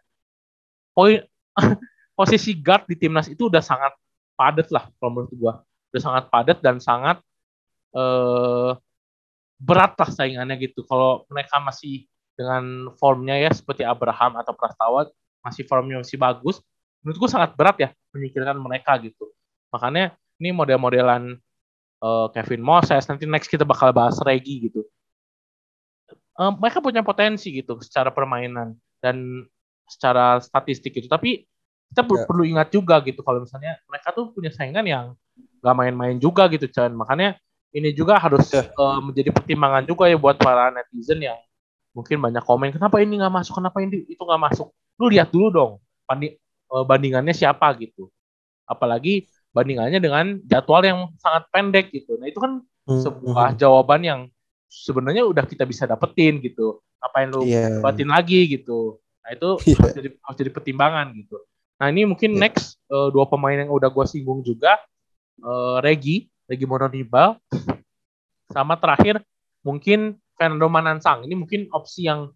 Poin 0.98 1.22
posisi 2.18 2.58
guard 2.58 2.90
di 2.90 2.98
timnas 2.98 3.30
itu 3.30 3.54
udah 3.54 3.62
sangat 3.62 3.94
padat 4.34 4.74
lah 4.74 4.90
kalau 4.98 5.12
menurut 5.14 5.30
gue. 5.30 5.54
Udah 5.94 6.02
sangat 6.02 6.24
padat 6.34 6.58
dan 6.66 6.82
sangat 6.82 7.22
eh 7.94 8.74
berat 9.60 9.94
lah 10.00 10.10
saingannya 10.10 10.56
gitu. 10.58 10.88
Kalau 10.88 11.28
mereka 11.28 11.60
masih 11.60 12.08
dengan 12.34 12.96
formnya 12.96 13.36
ya 13.36 13.52
seperti 13.52 13.84
Abraham 13.84 14.40
atau 14.40 14.56
Prastawa 14.56 15.12
masih 15.44 15.68
formnya 15.68 16.00
masih 16.00 16.16
bagus, 16.16 16.64
menurut 17.04 17.28
gue 17.28 17.30
sangat 17.32 17.52
berat 17.60 17.78
ya 17.80 17.90
menyingkirkan 18.16 18.56
mereka 18.56 18.96
gitu. 19.04 19.28
Makanya 19.76 20.16
ini 20.40 20.56
model-modelan 20.56 21.36
eh, 22.00 22.28
Kevin 22.32 22.64
Moses 22.64 23.04
nanti 23.12 23.28
next 23.28 23.52
kita 23.52 23.68
bakal 23.68 23.92
bahas 23.92 24.16
Regi 24.24 24.72
gitu. 24.72 24.88
Eh, 26.40 26.52
mereka 26.56 26.80
punya 26.80 27.04
potensi 27.04 27.52
gitu 27.52 27.76
secara 27.84 28.16
permainan 28.16 28.72
dan 29.04 29.44
secara 29.84 30.40
statistik 30.40 30.96
gitu. 30.96 31.12
Tapi 31.12 31.44
kita 31.92 32.06
Ya. 32.06 32.24
perlu 32.24 32.46
ingat 32.46 32.70
juga 32.72 33.02
gitu 33.04 33.20
kalau 33.26 33.44
misalnya 33.44 33.76
mereka 33.90 34.14
tuh 34.14 34.30
punya 34.32 34.54
saingan 34.54 34.86
yang 34.86 35.06
gak 35.60 35.76
main-main 35.76 36.16
juga 36.22 36.48
gitu 36.48 36.72
Chan. 36.72 36.94
Makanya 36.96 37.36
ini 37.70 37.94
juga 37.94 38.18
harus 38.18 38.50
Ya. 38.50 38.66
eh, 38.66 39.00
menjadi 39.04 39.30
pertimbangan 39.30 39.84
juga 39.86 40.10
ya 40.10 40.18
buat 40.18 40.38
para 40.38 40.74
netizen 40.74 41.22
yang 41.22 41.38
mungkin 41.94 42.18
banyak 42.22 42.42
komen 42.46 42.70
kenapa 42.74 43.02
ini 43.02 43.18
nggak 43.18 43.34
masuk? 43.34 43.54
Kenapa 43.62 43.78
ini 43.82 44.06
itu 44.06 44.22
nggak 44.22 44.42
masuk? 44.42 44.70
Lu 44.98 45.10
lihat 45.10 45.30
dulu 45.30 45.48
dong 45.50 45.72
bandi- 46.06 46.38
eh, 46.42 46.84
bandingannya 46.86 47.34
siapa 47.34 47.70
gitu. 47.78 48.10
Apalagi 48.66 49.26
bandingannya 49.50 49.98
dengan 49.98 50.38
jadwal 50.46 50.82
yang 50.86 51.00
sangat 51.18 51.50
pendek 51.50 51.90
gitu. 51.90 52.18
Nah 52.22 52.30
itu 52.30 52.38
kan 52.38 52.62
Hmm, 52.90 53.06
sebuah 53.06 53.54
jawaban 53.54 54.02
yang 54.02 54.20
sebenarnya 54.66 55.22
udah 55.22 55.46
kita 55.46 55.62
bisa 55.66 55.86
dapetin 55.86 56.42
gitu. 56.42 56.82
Ngapain 57.02 57.30
lu 57.30 57.46
Iya. 57.46 57.86
batin 57.86 58.10
lagi 58.10 58.50
gitu? 58.50 58.98
Nah 59.22 59.30
itu 59.38 59.50
Iya. 59.62 59.78
harus 59.78 59.94
jadi 59.94 60.10
harus 60.18 60.38
jadi 60.42 60.52
pertimbangan 60.54 61.14
gitu. 61.14 61.38
Nah 61.78 61.86
ini 61.94 62.10
mungkin 62.10 62.34
Iya. 62.34 62.50
next 62.50 62.82
eh, 62.90 63.10
dua 63.14 63.30
pemain 63.30 63.54
yang 63.54 63.70
udah 63.70 63.94
gue 63.94 64.06
singgung 64.10 64.42
juga 64.42 64.82
eh, 65.38 65.78
Regi 65.86 66.30
Regi 66.50 66.66
Mononibal. 66.66 67.38
Sama 68.50 68.74
terakhir 68.82 69.22
mungkin 69.62 70.18
Fernando 70.34 70.66
Manansang. 70.66 71.30
Ini 71.30 71.38
mungkin 71.38 71.70
opsi 71.70 72.10
yang 72.10 72.34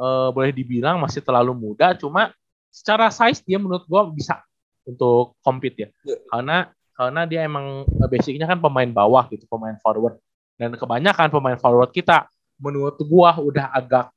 eh, 0.00 0.28
boleh 0.32 0.56
dibilang 0.56 0.96
masih 0.96 1.20
terlalu 1.20 1.52
muda 1.52 1.92
cuma 1.92 2.32
secara 2.72 3.12
size 3.12 3.44
dia 3.44 3.60
menurut 3.60 3.84
gue 3.84 4.02
bisa 4.16 4.40
untuk 4.88 5.36
compete 5.44 5.76
ya. 5.84 5.88
Iya. 6.06 6.18
karena 6.32 6.56
karena 6.96 7.22
dia 7.28 7.40
emang 7.44 7.84
eh, 7.84 8.08
basicnya 8.08 8.48
kan 8.48 8.58
pemain 8.60 8.88
bawah 8.88 9.28
gitu 9.28 9.44
pemain 9.44 9.76
forward. 9.84 10.16
Dan 10.56 10.76
kebanyakan 10.76 11.28
pemain 11.32 11.56
forward 11.56 11.92
kita 11.92 12.28
menurut 12.60 13.00
gua 13.08 13.40
udah 13.40 13.72
agak 13.72 14.12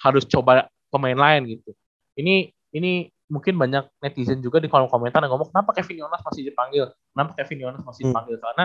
harus 0.00 0.24
coba 0.24 0.68
pemain 0.88 1.16
lain 1.16 1.60
gitu. 1.60 1.76
Ini 2.16 2.48
ini 2.72 3.12
mungkin 3.28 3.60
banyak 3.60 3.84
netizen 4.00 4.40
juga 4.40 4.60
di 4.60 4.72
kolom 4.72 4.88
komentar 4.88 5.20
yang 5.20 5.36
ngomong 5.36 5.52
kenapa 5.52 5.76
Kevin 5.76 6.04
Yonas 6.04 6.24
masih 6.24 6.48
dipanggil, 6.48 6.88
kenapa 7.14 7.38
Kevin 7.38 7.58
Yonas 7.70 7.82
masih 7.86 8.02
hmm. 8.04 8.10
dipanggil 8.10 8.36
hmm. 8.36 8.44
karena 8.44 8.64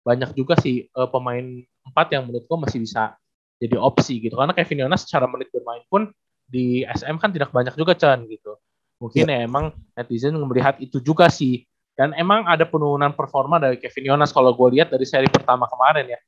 banyak 0.00 0.30
juga 0.32 0.54
sih 0.56 0.88
uh, 0.96 1.08
pemain 1.12 1.44
empat 1.84 2.06
yang 2.16 2.24
menurut 2.24 2.48
gue 2.48 2.58
masih 2.64 2.80
bisa 2.80 3.14
jadi 3.60 3.76
opsi 3.76 4.24
gitu 4.24 4.40
karena 4.40 4.56
Kevin 4.56 4.88
Yonas 4.88 5.04
secara 5.04 5.28
menit 5.28 5.52
bermain 5.52 5.84
pun 5.92 6.08
di 6.48 6.82
SM 6.88 7.20
kan 7.20 7.30
tidak 7.30 7.52
banyak 7.52 7.76
juga 7.76 7.92
Chan 7.92 8.24
gitu 8.24 8.56
mungkin 8.98 9.28
yeah. 9.28 9.44
ya 9.44 9.46
emang 9.46 9.76
netizen 9.94 10.34
melihat 10.40 10.80
itu 10.80 10.98
juga 11.04 11.28
sih 11.28 11.68
dan 11.94 12.16
emang 12.16 12.48
ada 12.48 12.64
penurunan 12.64 13.12
performa 13.12 13.60
dari 13.60 13.76
Kevin 13.76 14.16
Yonas 14.16 14.32
kalau 14.32 14.56
gue 14.56 14.80
lihat 14.80 14.88
dari 14.88 15.04
seri 15.04 15.28
pertama 15.28 15.68
kemarin 15.68 16.16
ya 16.16 16.20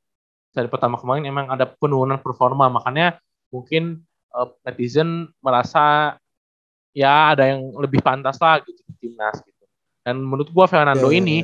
seri 0.53 0.69
pertama 0.69 1.01
kemarin 1.01 1.25
emang 1.25 1.49
ada 1.49 1.65
penurunan 1.65 2.21
performa 2.21 2.69
makanya 2.69 3.17
mungkin 3.49 4.05
uh, 4.37 4.53
netizen 4.69 5.33
merasa 5.41 6.13
ya 6.93 7.33
ada 7.33 7.49
yang 7.49 7.73
lebih 7.81 8.05
pantas 8.05 8.37
lah 8.37 8.61
gitu 8.61 8.77
di 8.85 8.93
timnas 9.09 9.41
gitu 9.41 9.65
dan 10.05 10.21
menurut 10.21 10.53
gue 10.53 10.65
Fernando 10.69 11.09
yeah. 11.09 11.19
ini 11.21 11.37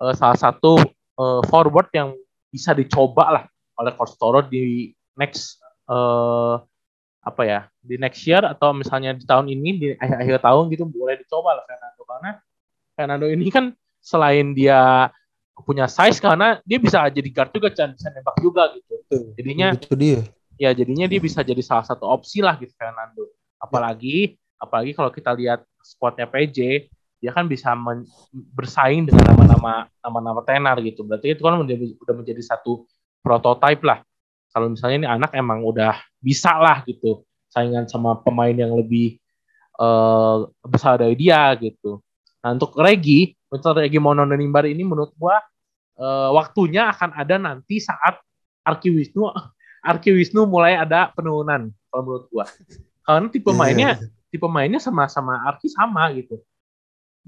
uh, 0.00 0.14
salah 0.14 0.38
satu 0.38 0.78
uh, 1.18 1.40
forward 1.46 1.90
yang 1.92 2.14
bisa 2.48 2.72
dicoba 2.72 3.24
lah 3.28 3.44
oleh 3.78 3.92
Coach 3.94 4.16
Toro 4.18 4.40
di 4.42 4.90
next 5.14 5.60
uh, 5.90 6.58
apa 7.22 7.42
ya 7.44 7.60
di 7.82 8.00
next 8.00 8.24
year 8.24 8.40
atau 8.40 8.72
misalnya 8.72 9.12
di 9.12 9.26
tahun 9.28 9.52
ini 9.52 9.70
di 9.76 9.86
akhir, 9.98 10.16
akhir 10.24 10.36
tahun 10.40 10.64
gitu 10.72 10.84
boleh 10.88 11.18
dicoba 11.20 11.58
lah 11.58 11.64
Fernando. 11.68 12.02
Karena 12.08 12.30
Fernando 12.96 13.26
ini 13.28 13.46
kan 13.52 13.64
selain 14.00 14.56
dia 14.56 15.10
punya 15.66 15.90
size 15.90 16.22
karena 16.22 16.62
dia 16.62 16.78
bisa 16.78 17.02
jadi 17.10 17.28
guard 17.34 17.50
juga 17.50 17.68
Chan 17.74 17.90
bisa 17.92 18.08
nembak 18.14 18.36
juga 18.38 18.70
gitu. 18.78 19.34
Jadinya 19.34 19.74
itu 19.74 19.94
dia. 19.98 20.20
ya 20.58 20.70
jadinya 20.74 21.06
dia 21.10 21.20
bisa 21.22 21.42
jadi 21.42 21.62
salah 21.62 21.86
satu 21.86 22.06
opsi 22.06 22.40
lah 22.40 22.54
gitu 22.56 22.72
Fernando. 22.78 23.26
Apalagi 23.58 24.38
apalagi 24.58 24.94
kalau 24.94 25.10
kita 25.10 25.34
lihat 25.34 25.62
squadnya 25.82 26.26
PJ 26.30 26.90
dia 27.18 27.34
kan 27.34 27.50
bisa 27.50 27.74
bersaing 28.54 29.10
dengan 29.10 29.34
nama-nama 29.34 29.90
nama-nama 29.98 30.40
tenar 30.46 30.78
gitu. 30.86 31.02
Berarti 31.02 31.34
itu 31.34 31.42
kan 31.42 31.58
menjadi, 31.58 31.94
udah 31.98 32.14
menjadi 32.14 32.42
satu 32.42 32.86
prototipe 33.20 33.82
lah. 33.82 34.02
Kalau 34.54 34.70
misalnya 34.70 34.96
ini 35.04 35.08
anak 35.10 35.34
emang 35.34 35.60
udah 35.66 35.98
bisa 36.22 36.56
lah 36.56 36.82
gitu 36.86 37.26
saingan 37.50 37.90
sama 37.90 38.16
pemain 38.22 38.54
yang 38.54 38.72
lebih 38.76 39.18
uh, 39.82 40.46
besar 40.62 41.02
dari 41.02 41.18
dia 41.18 41.52
gitu. 41.58 42.00
Nah 42.40 42.54
untuk 42.54 42.72
Regi, 42.78 43.34
untuk 43.50 43.76
Regi 43.76 43.98
Mononimbar 43.98 44.64
ini 44.70 44.86
menurut 44.86 45.12
gua 45.18 45.42
uh, 45.98 46.30
waktunya 46.32 46.88
akan 46.88 47.12
ada 47.18 47.36
nanti 47.36 47.82
saat 47.82 48.22
Arki 48.62 48.94
Wisnu 48.94 49.28
Arki 49.90 50.14
Wisnu 50.14 50.46
mulai 50.46 50.78
ada 50.78 51.10
penurunan 51.12 51.68
kalau 51.90 52.02
menurut 52.06 52.26
gua. 52.30 52.46
Karena 53.04 53.26
tipe 53.32 53.50
iya, 53.52 53.58
mainnya 53.58 53.90
tipe 54.28 54.46
mainnya 54.48 54.80
sama-sama 54.80 55.40
Arki 55.48 55.68
sama 55.72 56.08
gitu 56.14 56.40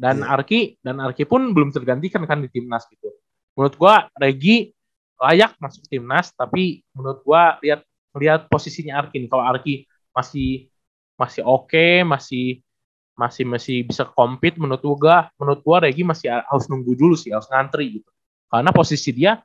dan 0.01 0.25
yeah. 0.25 0.33
Arki 0.33 0.61
dan 0.81 0.97
Arki 0.97 1.29
pun 1.29 1.53
belum 1.53 1.77
tergantikan 1.77 2.25
kan 2.25 2.41
di 2.41 2.49
timnas 2.49 2.89
gitu. 2.89 3.13
Menurut 3.53 3.77
gua 3.77 4.09
Regi 4.17 4.73
layak 5.21 5.61
masuk 5.61 5.85
timnas 5.93 6.33
tapi 6.33 6.81
menurut 6.97 7.21
gua 7.21 7.61
lihat 7.61 7.85
lihat 8.17 8.49
posisinya 8.49 8.97
Arki 8.97 9.21
nih. 9.21 9.29
Kalau 9.29 9.45
Arki 9.45 9.85
masih 10.17 10.73
masih 11.21 11.45
oke, 11.45 11.69
okay, 11.69 12.01
masih 12.01 12.65
masih 13.13 13.45
masih 13.45 13.85
bisa 13.85 14.09
compete 14.09 14.57
menurut 14.57 14.81
gua 14.97 15.29
menurut 15.37 15.61
gua 15.61 15.85
Regi 15.85 16.01
masih 16.01 16.33
harus 16.33 16.65
nunggu 16.73 16.97
dulu 16.97 17.13
sih, 17.13 17.29
harus 17.29 17.45
ngantri 17.53 18.01
gitu. 18.01 18.09
Karena 18.49 18.73
posisi 18.73 19.13
dia 19.13 19.37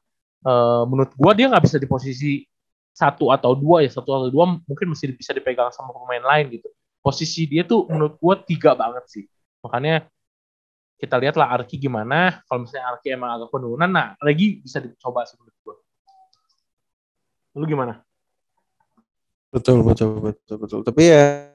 uh, 0.48 0.88
menurut 0.88 1.12
gua 1.20 1.36
dia 1.36 1.52
nggak 1.52 1.68
bisa 1.68 1.76
di 1.76 1.88
posisi 1.91 2.48
satu 2.96 3.28
atau 3.28 3.52
dua 3.60 3.84
ya 3.84 3.91
satu 3.91 4.08
atau 4.08 4.30
dua 4.32 4.56
mungkin 4.63 4.96
masih 4.96 5.12
bisa 5.12 5.36
dipegang 5.36 5.68
sama 5.76 5.91
pemain 5.91 6.24
lain 6.24 6.56
gitu. 6.56 6.72
Posisi 7.04 7.44
dia 7.44 7.68
tuh 7.68 7.91
menurut 7.91 8.15
gua 8.24 8.39
tiga 8.39 8.72
banget 8.72 9.04
sih. 9.12 9.28
Makanya 9.60 10.08
kita 10.95 11.15
lihatlah 11.19 11.51
Arki 11.51 11.75
gimana. 11.75 12.39
Kalau 12.47 12.63
misalnya 12.63 12.95
Arki 12.95 13.12
emang 13.12 13.36
agak 13.36 13.49
penurunan, 13.51 13.89
nah 13.91 14.08
lagi 14.23 14.63
bisa 14.63 14.79
dicoba 14.79 15.27
menurut 15.36 15.55
gue. 15.62 15.75
Lu 17.55 17.65
gimana? 17.67 17.93
Betul, 19.51 19.84
betul, 19.88 20.19
betul, 20.19 20.55
betul. 20.60 20.79
Tapi 20.84 21.03
ya 21.08 21.47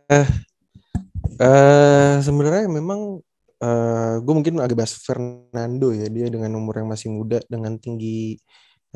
uh, 1.40 2.14
sebenarnya 2.20 2.68
memang 2.72 3.20
uh, 3.60 3.68
eh, 3.68 4.14
gue 4.24 4.34
mungkin 4.34 4.56
agak 4.60 4.76
bahas 4.80 4.96
Fernando 4.96 5.92
ya. 5.92 6.08
Dia 6.08 6.32
dengan 6.32 6.56
umur 6.56 6.80
yang 6.80 6.88
masih 6.88 7.12
muda, 7.12 7.40
dengan 7.48 7.76
tinggi 7.76 8.40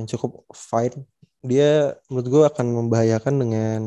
yang 0.00 0.08
cukup 0.08 0.48
fine, 0.56 1.04
dia 1.44 1.92
menurut 2.08 2.28
gue 2.28 2.42
akan 2.48 2.66
membahayakan 2.84 3.34
dengan 3.36 3.80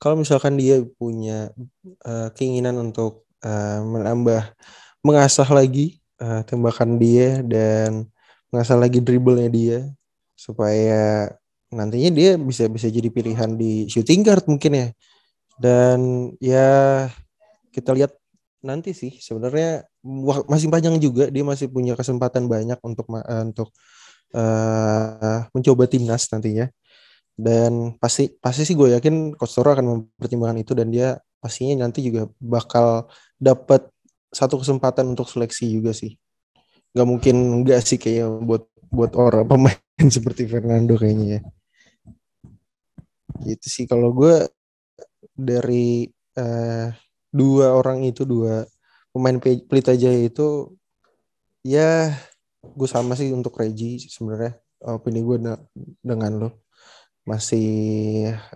kalau 0.00 0.20
misalkan 0.20 0.56
dia 0.56 0.80
punya 0.96 1.52
uh, 2.04 2.28
keinginan 2.36 2.76
untuk 2.80 3.28
uh, 3.44 3.80
menambah 3.84 4.44
mengasah 5.00 5.48
lagi 5.48 6.00
uh, 6.20 6.44
tembakan 6.44 7.00
dia 7.00 7.40
dan 7.44 8.06
mengasah 8.52 8.76
lagi 8.76 9.00
dribblenya 9.00 9.50
dia 9.50 9.78
supaya 10.36 11.30
nantinya 11.70 12.10
dia 12.10 12.30
bisa 12.40 12.66
bisa 12.66 12.90
jadi 12.90 13.08
pilihan 13.08 13.54
di 13.54 13.86
shooting 13.86 14.26
guard 14.26 14.44
mungkin 14.48 14.72
ya. 14.74 14.88
Dan 15.60 15.98
ya 16.40 16.68
kita 17.70 17.92
lihat 17.92 18.16
nanti 18.64 18.96
sih 18.96 19.20
sebenarnya 19.20 19.84
masih 20.48 20.68
panjang 20.72 20.96
juga. 21.00 21.28
Dia 21.28 21.44
masih 21.44 21.68
punya 21.68 21.94
kesempatan 21.96 22.48
banyak 22.48 22.80
untuk 22.80 23.06
uh, 23.12 23.44
untuk 23.44 23.68
uh, 24.34 25.46
mencoba 25.52 25.84
timnas 25.88 26.28
nantinya. 26.32 26.68
Dan 27.40 27.96
pasti 27.96 28.28
pasti 28.36 28.68
sih 28.68 28.76
gue 28.76 28.92
yakin 29.00 29.32
Coach 29.32 29.56
akan 29.56 29.86
mempertimbangkan 29.86 30.58
itu 30.60 30.72
dan 30.76 30.92
dia 30.92 31.16
pastinya 31.40 31.88
nanti 31.88 32.04
juga 32.04 32.28
bakal 32.36 33.08
dapat 33.40 33.88
satu 34.30 34.62
kesempatan 34.62 35.12
untuk 35.12 35.26
seleksi 35.26 35.66
juga 35.70 35.90
sih. 35.94 36.16
Gak 36.94 37.06
mungkin 37.06 37.62
enggak 37.62 37.82
sih 37.86 37.98
kayak 37.98 38.30
buat 38.46 38.66
buat 38.90 39.14
orang 39.14 39.46
pemain 39.50 40.08
seperti 40.10 40.46
Fernando 40.50 40.98
kayaknya 40.98 41.26
ya. 41.38 41.40
Gitu 43.46 43.66
sih 43.66 43.84
kalau 43.86 44.10
gue 44.14 44.46
dari 45.34 46.10
uh, 46.36 46.88
dua 47.30 47.74
orang 47.74 48.04
itu 48.04 48.26
dua 48.26 48.66
pemain 49.14 49.38
Pelita 49.38 49.94
Jaya 49.94 50.26
itu 50.26 50.74
ya 51.64 52.14
gue 52.60 52.88
sama 52.88 53.16
sih 53.16 53.32
untuk 53.32 53.56
Reggie 53.56 53.98
sebenarnya 54.02 54.58
opini 54.84 55.20
gue 55.24 55.36
dengan 56.00 56.32
lo 56.36 56.50
masih 57.24 57.68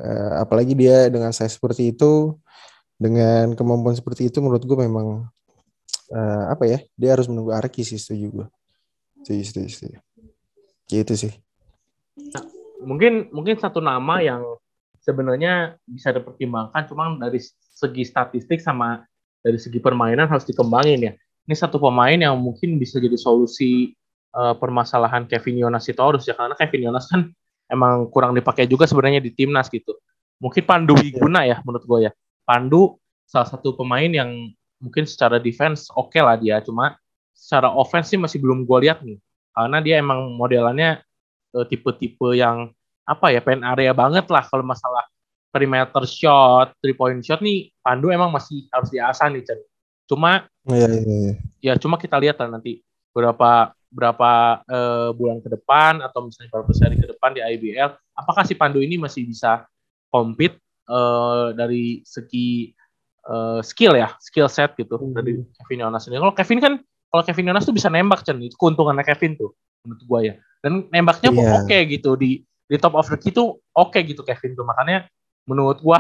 uh, 0.01 0.41
apalagi 0.41 0.73
dia 0.73 1.09
dengan 1.13 1.31
saya 1.31 1.53
seperti 1.53 1.93
itu 1.95 2.37
dengan 2.97 3.53
kemampuan 3.53 3.97
seperti 3.97 4.33
itu 4.33 4.41
menurut 4.41 4.65
gue 4.65 4.79
memang 4.79 5.29
uh, 6.13 6.53
apa 6.53 6.65
ya 6.69 6.79
dia 6.99 7.17
harus 7.17 7.31
menunggu 7.31 7.55
Arki 7.55 7.87
sih 7.87 7.97
setuju 7.97 8.43
gue 8.43 8.47
setuju 9.25 9.43
setuju 9.49 9.69
setuju. 9.73 9.99
Gitu 10.85 11.13
sih. 11.17 11.33
Nah, 12.21 12.45
mungkin 12.85 13.33
mungkin 13.33 13.57
satu 13.57 13.81
nama 13.81 14.21
yang 14.21 14.45
sebenarnya 15.01 15.81
bisa 15.89 16.13
dipertimbangkan 16.13 16.85
cuma 16.93 17.17
dari 17.17 17.41
segi 17.57 18.05
statistik 18.05 18.61
sama 18.61 19.01
dari 19.41 19.57
segi 19.57 19.81
permainan 19.81 20.29
harus 20.29 20.45
dikembangin 20.45 21.01
ya. 21.09 21.13
Ini 21.45 21.55
satu 21.57 21.81
pemain 21.81 22.17
yang 22.17 22.37
mungkin 22.41 22.77
bisa 22.81 23.01
jadi 23.01 23.17
solusi 23.17 23.93
uh, 24.37 24.57
permasalahan 24.57 25.29
Kevin 25.29 25.61
Yonas 25.61 25.89
itu 25.89 26.01
harus 26.01 26.25
ya 26.25 26.37
karena 26.37 26.57
Kevin 26.57 26.93
Yonas 26.93 27.09
kan 27.09 27.33
emang 27.69 28.09
kurang 28.13 28.33
dipakai 28.37 28.69
juga 28.69 28.85
sebenarnya 28.85 29.21
di 29.21 29.33
timnas 29.33 29.69
gitu. 29.73 29.97
Mungkin 30.41 30.65
Pandu 30.65 30.97
Wiguna 30.97 31.49
ya 31.49 31.61
menurut 31.65 31.85
gue 31.85 31.99
ya. 32.09 32.13
Pandu 32.45 33.01
salah 33.25 33.49
satu 33.49 33.73
pemain 33.77 34.09
yang 34.09 34.53
mungkin 34.85 35.09
secara 35.09 35.41
defense 35.41 35.89
oke 35.97 36.13
okay 36.13 36.21
lah 36.21 36.37
dia 36.37 36.61
cuma 36.61 37.01
secara 37.33 37.73
offense 37.73 38.13
sih 38.13 38.21
masih 38.21 38.39
belum 38.45 38.69
gue 38.69 38.79
lihat 38.85 39.01
nih 39.01 39.17
karena 39.57 39.79
dia 39.81 39.97
emang 40.05 40.37
modelannya 40.37 41.01
uh, 41.57 41.65
tipe-tipe 41.65 42.37
yang 42.37 42.69
apa 43.09 43.33
ya 43.33 43.41
pen 43.41 43.65
area 43.65 43.97
banget 43.97 44.29
lah 44.29 44.45
kalau 44.45 44.65
masalah 44.65 45.05
perimeter 45.55 46.03
shot, 46.03 46.75
three 46.83 46.99
point 46.99 47.23
shot 47.23 47.39
nih 47.39 47.71
Pandu 47.79 48.11
emang 48.11 48.35
masih 48.35 48.67
harus 48.75 48.91
diasah 48.91 49.31
nih 49.31 49.47
Chen. 49.47 49.61
Cuma 50.11 50.51
ya, 50.67 50.89
ya, 50.91 51.01
ya. 51.07 51.33
ya 51.63 51.73
cuma 51.79 51.95
kita 51.95 52.19
lihat 52.19 52.43
lah 52.43 52.59
nanti 52.59 52.83
berapa 53.15 53.71
berapa 53.95 54.31
uh, 54.67 55.15
bulan 55.15 55.39
ke 55.39 55.47
depan 55.55 56.03
atau 56.03 56.27
misalnya 56.27 56.51
beberapa 56.51 56.75
seri 56.75 56.99
ke 56.99 57.07
depan 57.07 57.31
di 57.31 57.39
IBL 57.39 57.95
apakah 58.19 58.43
si 58.43 58.59
Pandu 58.59 58.83
ini 58.83 58.99
masih 58.99 59.23
bisa 59.23 59.63
compete 60.11 60.59
uh, 60.91 61.55
dari 61.55 62.03
segi 62.03 62.75
uh, 63.29 63.61
skill 63.65 63.97
ya, 63.97 64.13
skill 64.21 64.49
set 64.49 64.77
gitu 64.77 64.97
hmm. 64.97 65.15
dari 65.17 65.41
Kevin 65.61 65.89
Yonas 65.89 66.07
ini. 66.09 66.21
Kalau 66.21 66.35
Kevin 66.37 66.59
kan, 66.61 66.73
kalau 67.11 67.23
Kevin 67.25 67.47
Yonas 67.53 67.65
tuh 67.65 67.75
bisa 67.75 67.89
nembak 67.89 68.27
Chen, 68.27 68.41
itu 68.41 68.57
keuntungannya 68.59 69.05
Kevin 69.07 69.37
tuh 69.39 69.53
menurut 69.85 70.03
gue 70.03 70.21
ya. 70.33 70.35
Dan 70.65 70.89
nembaknya 70.89 71.31
yeah. 71.33 71.61
oke 71.61 71.69
okay, 71.69 71.85
gitu 71.89 72.17
di 72.17 72.41
di 72.65 72.77
top 72.81 72.97
of 72.97 73.05
the 73.13 73.21
key 73.21 73.29
tuh 73.31 73.61
oke 73.77 73.93
okay 73.93 74.03
gitu 74.05 74.25
Kevin 74.25 74.57
tuh. 74.57 74.65
Makanya 74.65 75.09
menurut 75.45 75.81
gue 75.85 75.99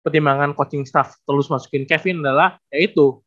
pertimbangan 0.00 0.56
coaching 0.56 0.86
staff 0.88 1.18
terus 1.26 1.50
masukin 1.52 1.84
Kevin 1.84 2.24
adalah 2.24 2.56
ya 2.72 2.78
itu 2.80 3.20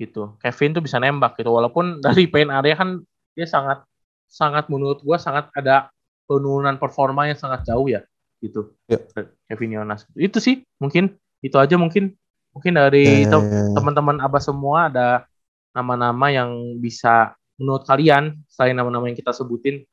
gitu. 0.00 0.36
Kevin 0.40 0.70
tuh 0.76 0.82
bisa 0.84 0.96
nembak 0.96 1.36
gitu 1.36 1.52
walaupun 1.52 1.98
dari 2.04 2.26
paint 2.28 2.50
area 2.50 2.74
kan 2.76 3.04
dia 3.36 3.44
sangat 3.44 3.84
sangat 4.26 4.66
menurut 4.72 5.04
gue 5.04 5.16
sangat 5.20 5.52
ada 5.54 5.92
penurunan 6.26 6.74
performa 6.82 7.30
yang 7.30 7.38
sangat 7.38 7.62
jauh 7.68 7.86
ya 7.86 8.02
gitu. 8.40 8.74
Yeah. 8.88 9.30
Kevin 9.46 9.76
Yonas. 9.76 10.08
Itu 10.16 10.40
sih 10.40 10.64
mungkin 10.80 11.16
Itu 11.44 11.60
aja 11.60 11.76
mungkin 11.76 12.16
mungkin 12.56 12.72
dari 12.72 13.28
ya. 13.28 13.36
teman-teman 13.76 14.16
Abah 14.24 14.40
semua 14.40 14.88
ada 14.88 15.28
nama-nama 15.76 16.32
yang 16.32 16.80
bisa 16.80 17.36
menurut 17.60 17.84
kalian 17.84 18.40
selain 18.48 18.72
nama-nama 18.72 19.12
yang 19.12 19.16
kita 19.20 19.36
sebutin 19.36 19.84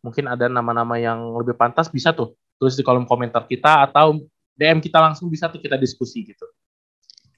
mungkin 0.00 0.24
ada 0.24 0.48
nama-nama 0.48 0.96
yang 0.96 1.36
lebih 1.36 1.52
pantas 1.60 1.92
bisa 1.92 2.16
tuh 2.16 2.32
tulis 2.56 2.72
di 2.72 2.80
kolom 2.80 3.04
komentar 3.04 3.44
kita 3.44 3.84
atau 3.84 4.16
DM 4.56 4.80
kita 4.80 4.96
langsung 4.96 5.28
bisa 5.28 5.52
tuh 5.52 5.60
kita 5.60 5.76
diskusi 5.76 6.24
gitu. 6.24 6.48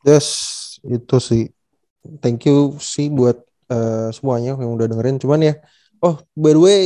Yes, 0.07 0.79
itu 0.87 1.19
sih. 1.19 1.51
Thank 2.23 2.47
you 2.47 2.79
sih 2.79 3.11
buat 3.11 3.43
eh, 3.67 4.15
semuanya 4.15 4.55
yang 4.55 4.79
udah 4.79 4.87
dengerin. 4.87 5.19
Cuman 5.19 5.43
ya, 5.43 5.55
oh 5.99 6.23
by 6.39 6.55
the 6.55 6.63
way, 6.63 6.81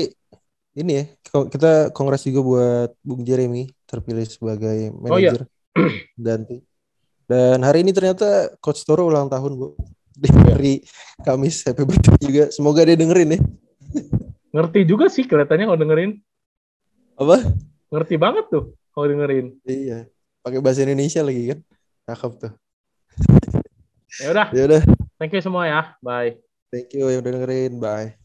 ini 0.72 0.92
ya 0.96 1.04
kita 1.28 1.92
kongres 1.92 2.24
juga 2.24 2.40
buat 2.40 2.90
Bung 3.04 3.20
Jeremy 3.20 3.68
terpilih 3.84 4.24
sebagai 4.24 4.88
Oh, 5.12 5.20
iya. 5.20 5.36
manajer 5.36 5.42
ganti. 6.16 6.71
Dan 7.24 7.62
hari 7.62 7.80
ini 7.80 7.90
ternyata 7.90 8.52
Coach 8.58 8.82
Toro 8.82 9.08
ulang 9.08 9.26
tahun 9.26 9.56
bu 9.56 9.74
di 10.12 10.28
Iya. 10.28 10.52
hari 10.52 10.74
Kamis. 11.22 11.64
Happy 11.64 11.82
birthday 11.82 12.18
juga. 12.20 12.44
Semoga 12.50 12.84
dia 12.84 12.94
dengerin 12.94 13.36
ya. 13.36 13.40
Ngerti 14.52 14.80
juga 14.84 15.08
sih 15.08 15.24
kelihatannya 15.24 15.64
kalau 15.64 15.80
dengerin. 15.80 16.10
Apa? 17.16 17.36
Ngerti 17.88 18.14
banget 18.16 18.44
tuh 18.48 18.64
kalau 18.92 19.06
dengerin. 19.08 19.56
Iya. 19.64 20.06
Pakai 20.42 20.60
bahasa 20.60 20.82
Indonesia 20.82 21.22
lagi 21.22 21.54
kan. 21.54 21.58
Cakep 22.04 22.32
tuh. 22.36 22.52
Ya 24.20 24.28
udah, 24.28 24.46
Ya 24.52 24.62
udah. 24.68 24.82
thank 25.16 25.32
you 25.32 25.40
semua 25.40 25.64
ya. 25.64 25.80
Bye. 26.04 26.36
Thank 26.68 26.92
you 26.92 27.08
yang 27.08 27.24
udah 27.24 27.32
dengerin. 27.32 27.72
Bye. 27.80 28.21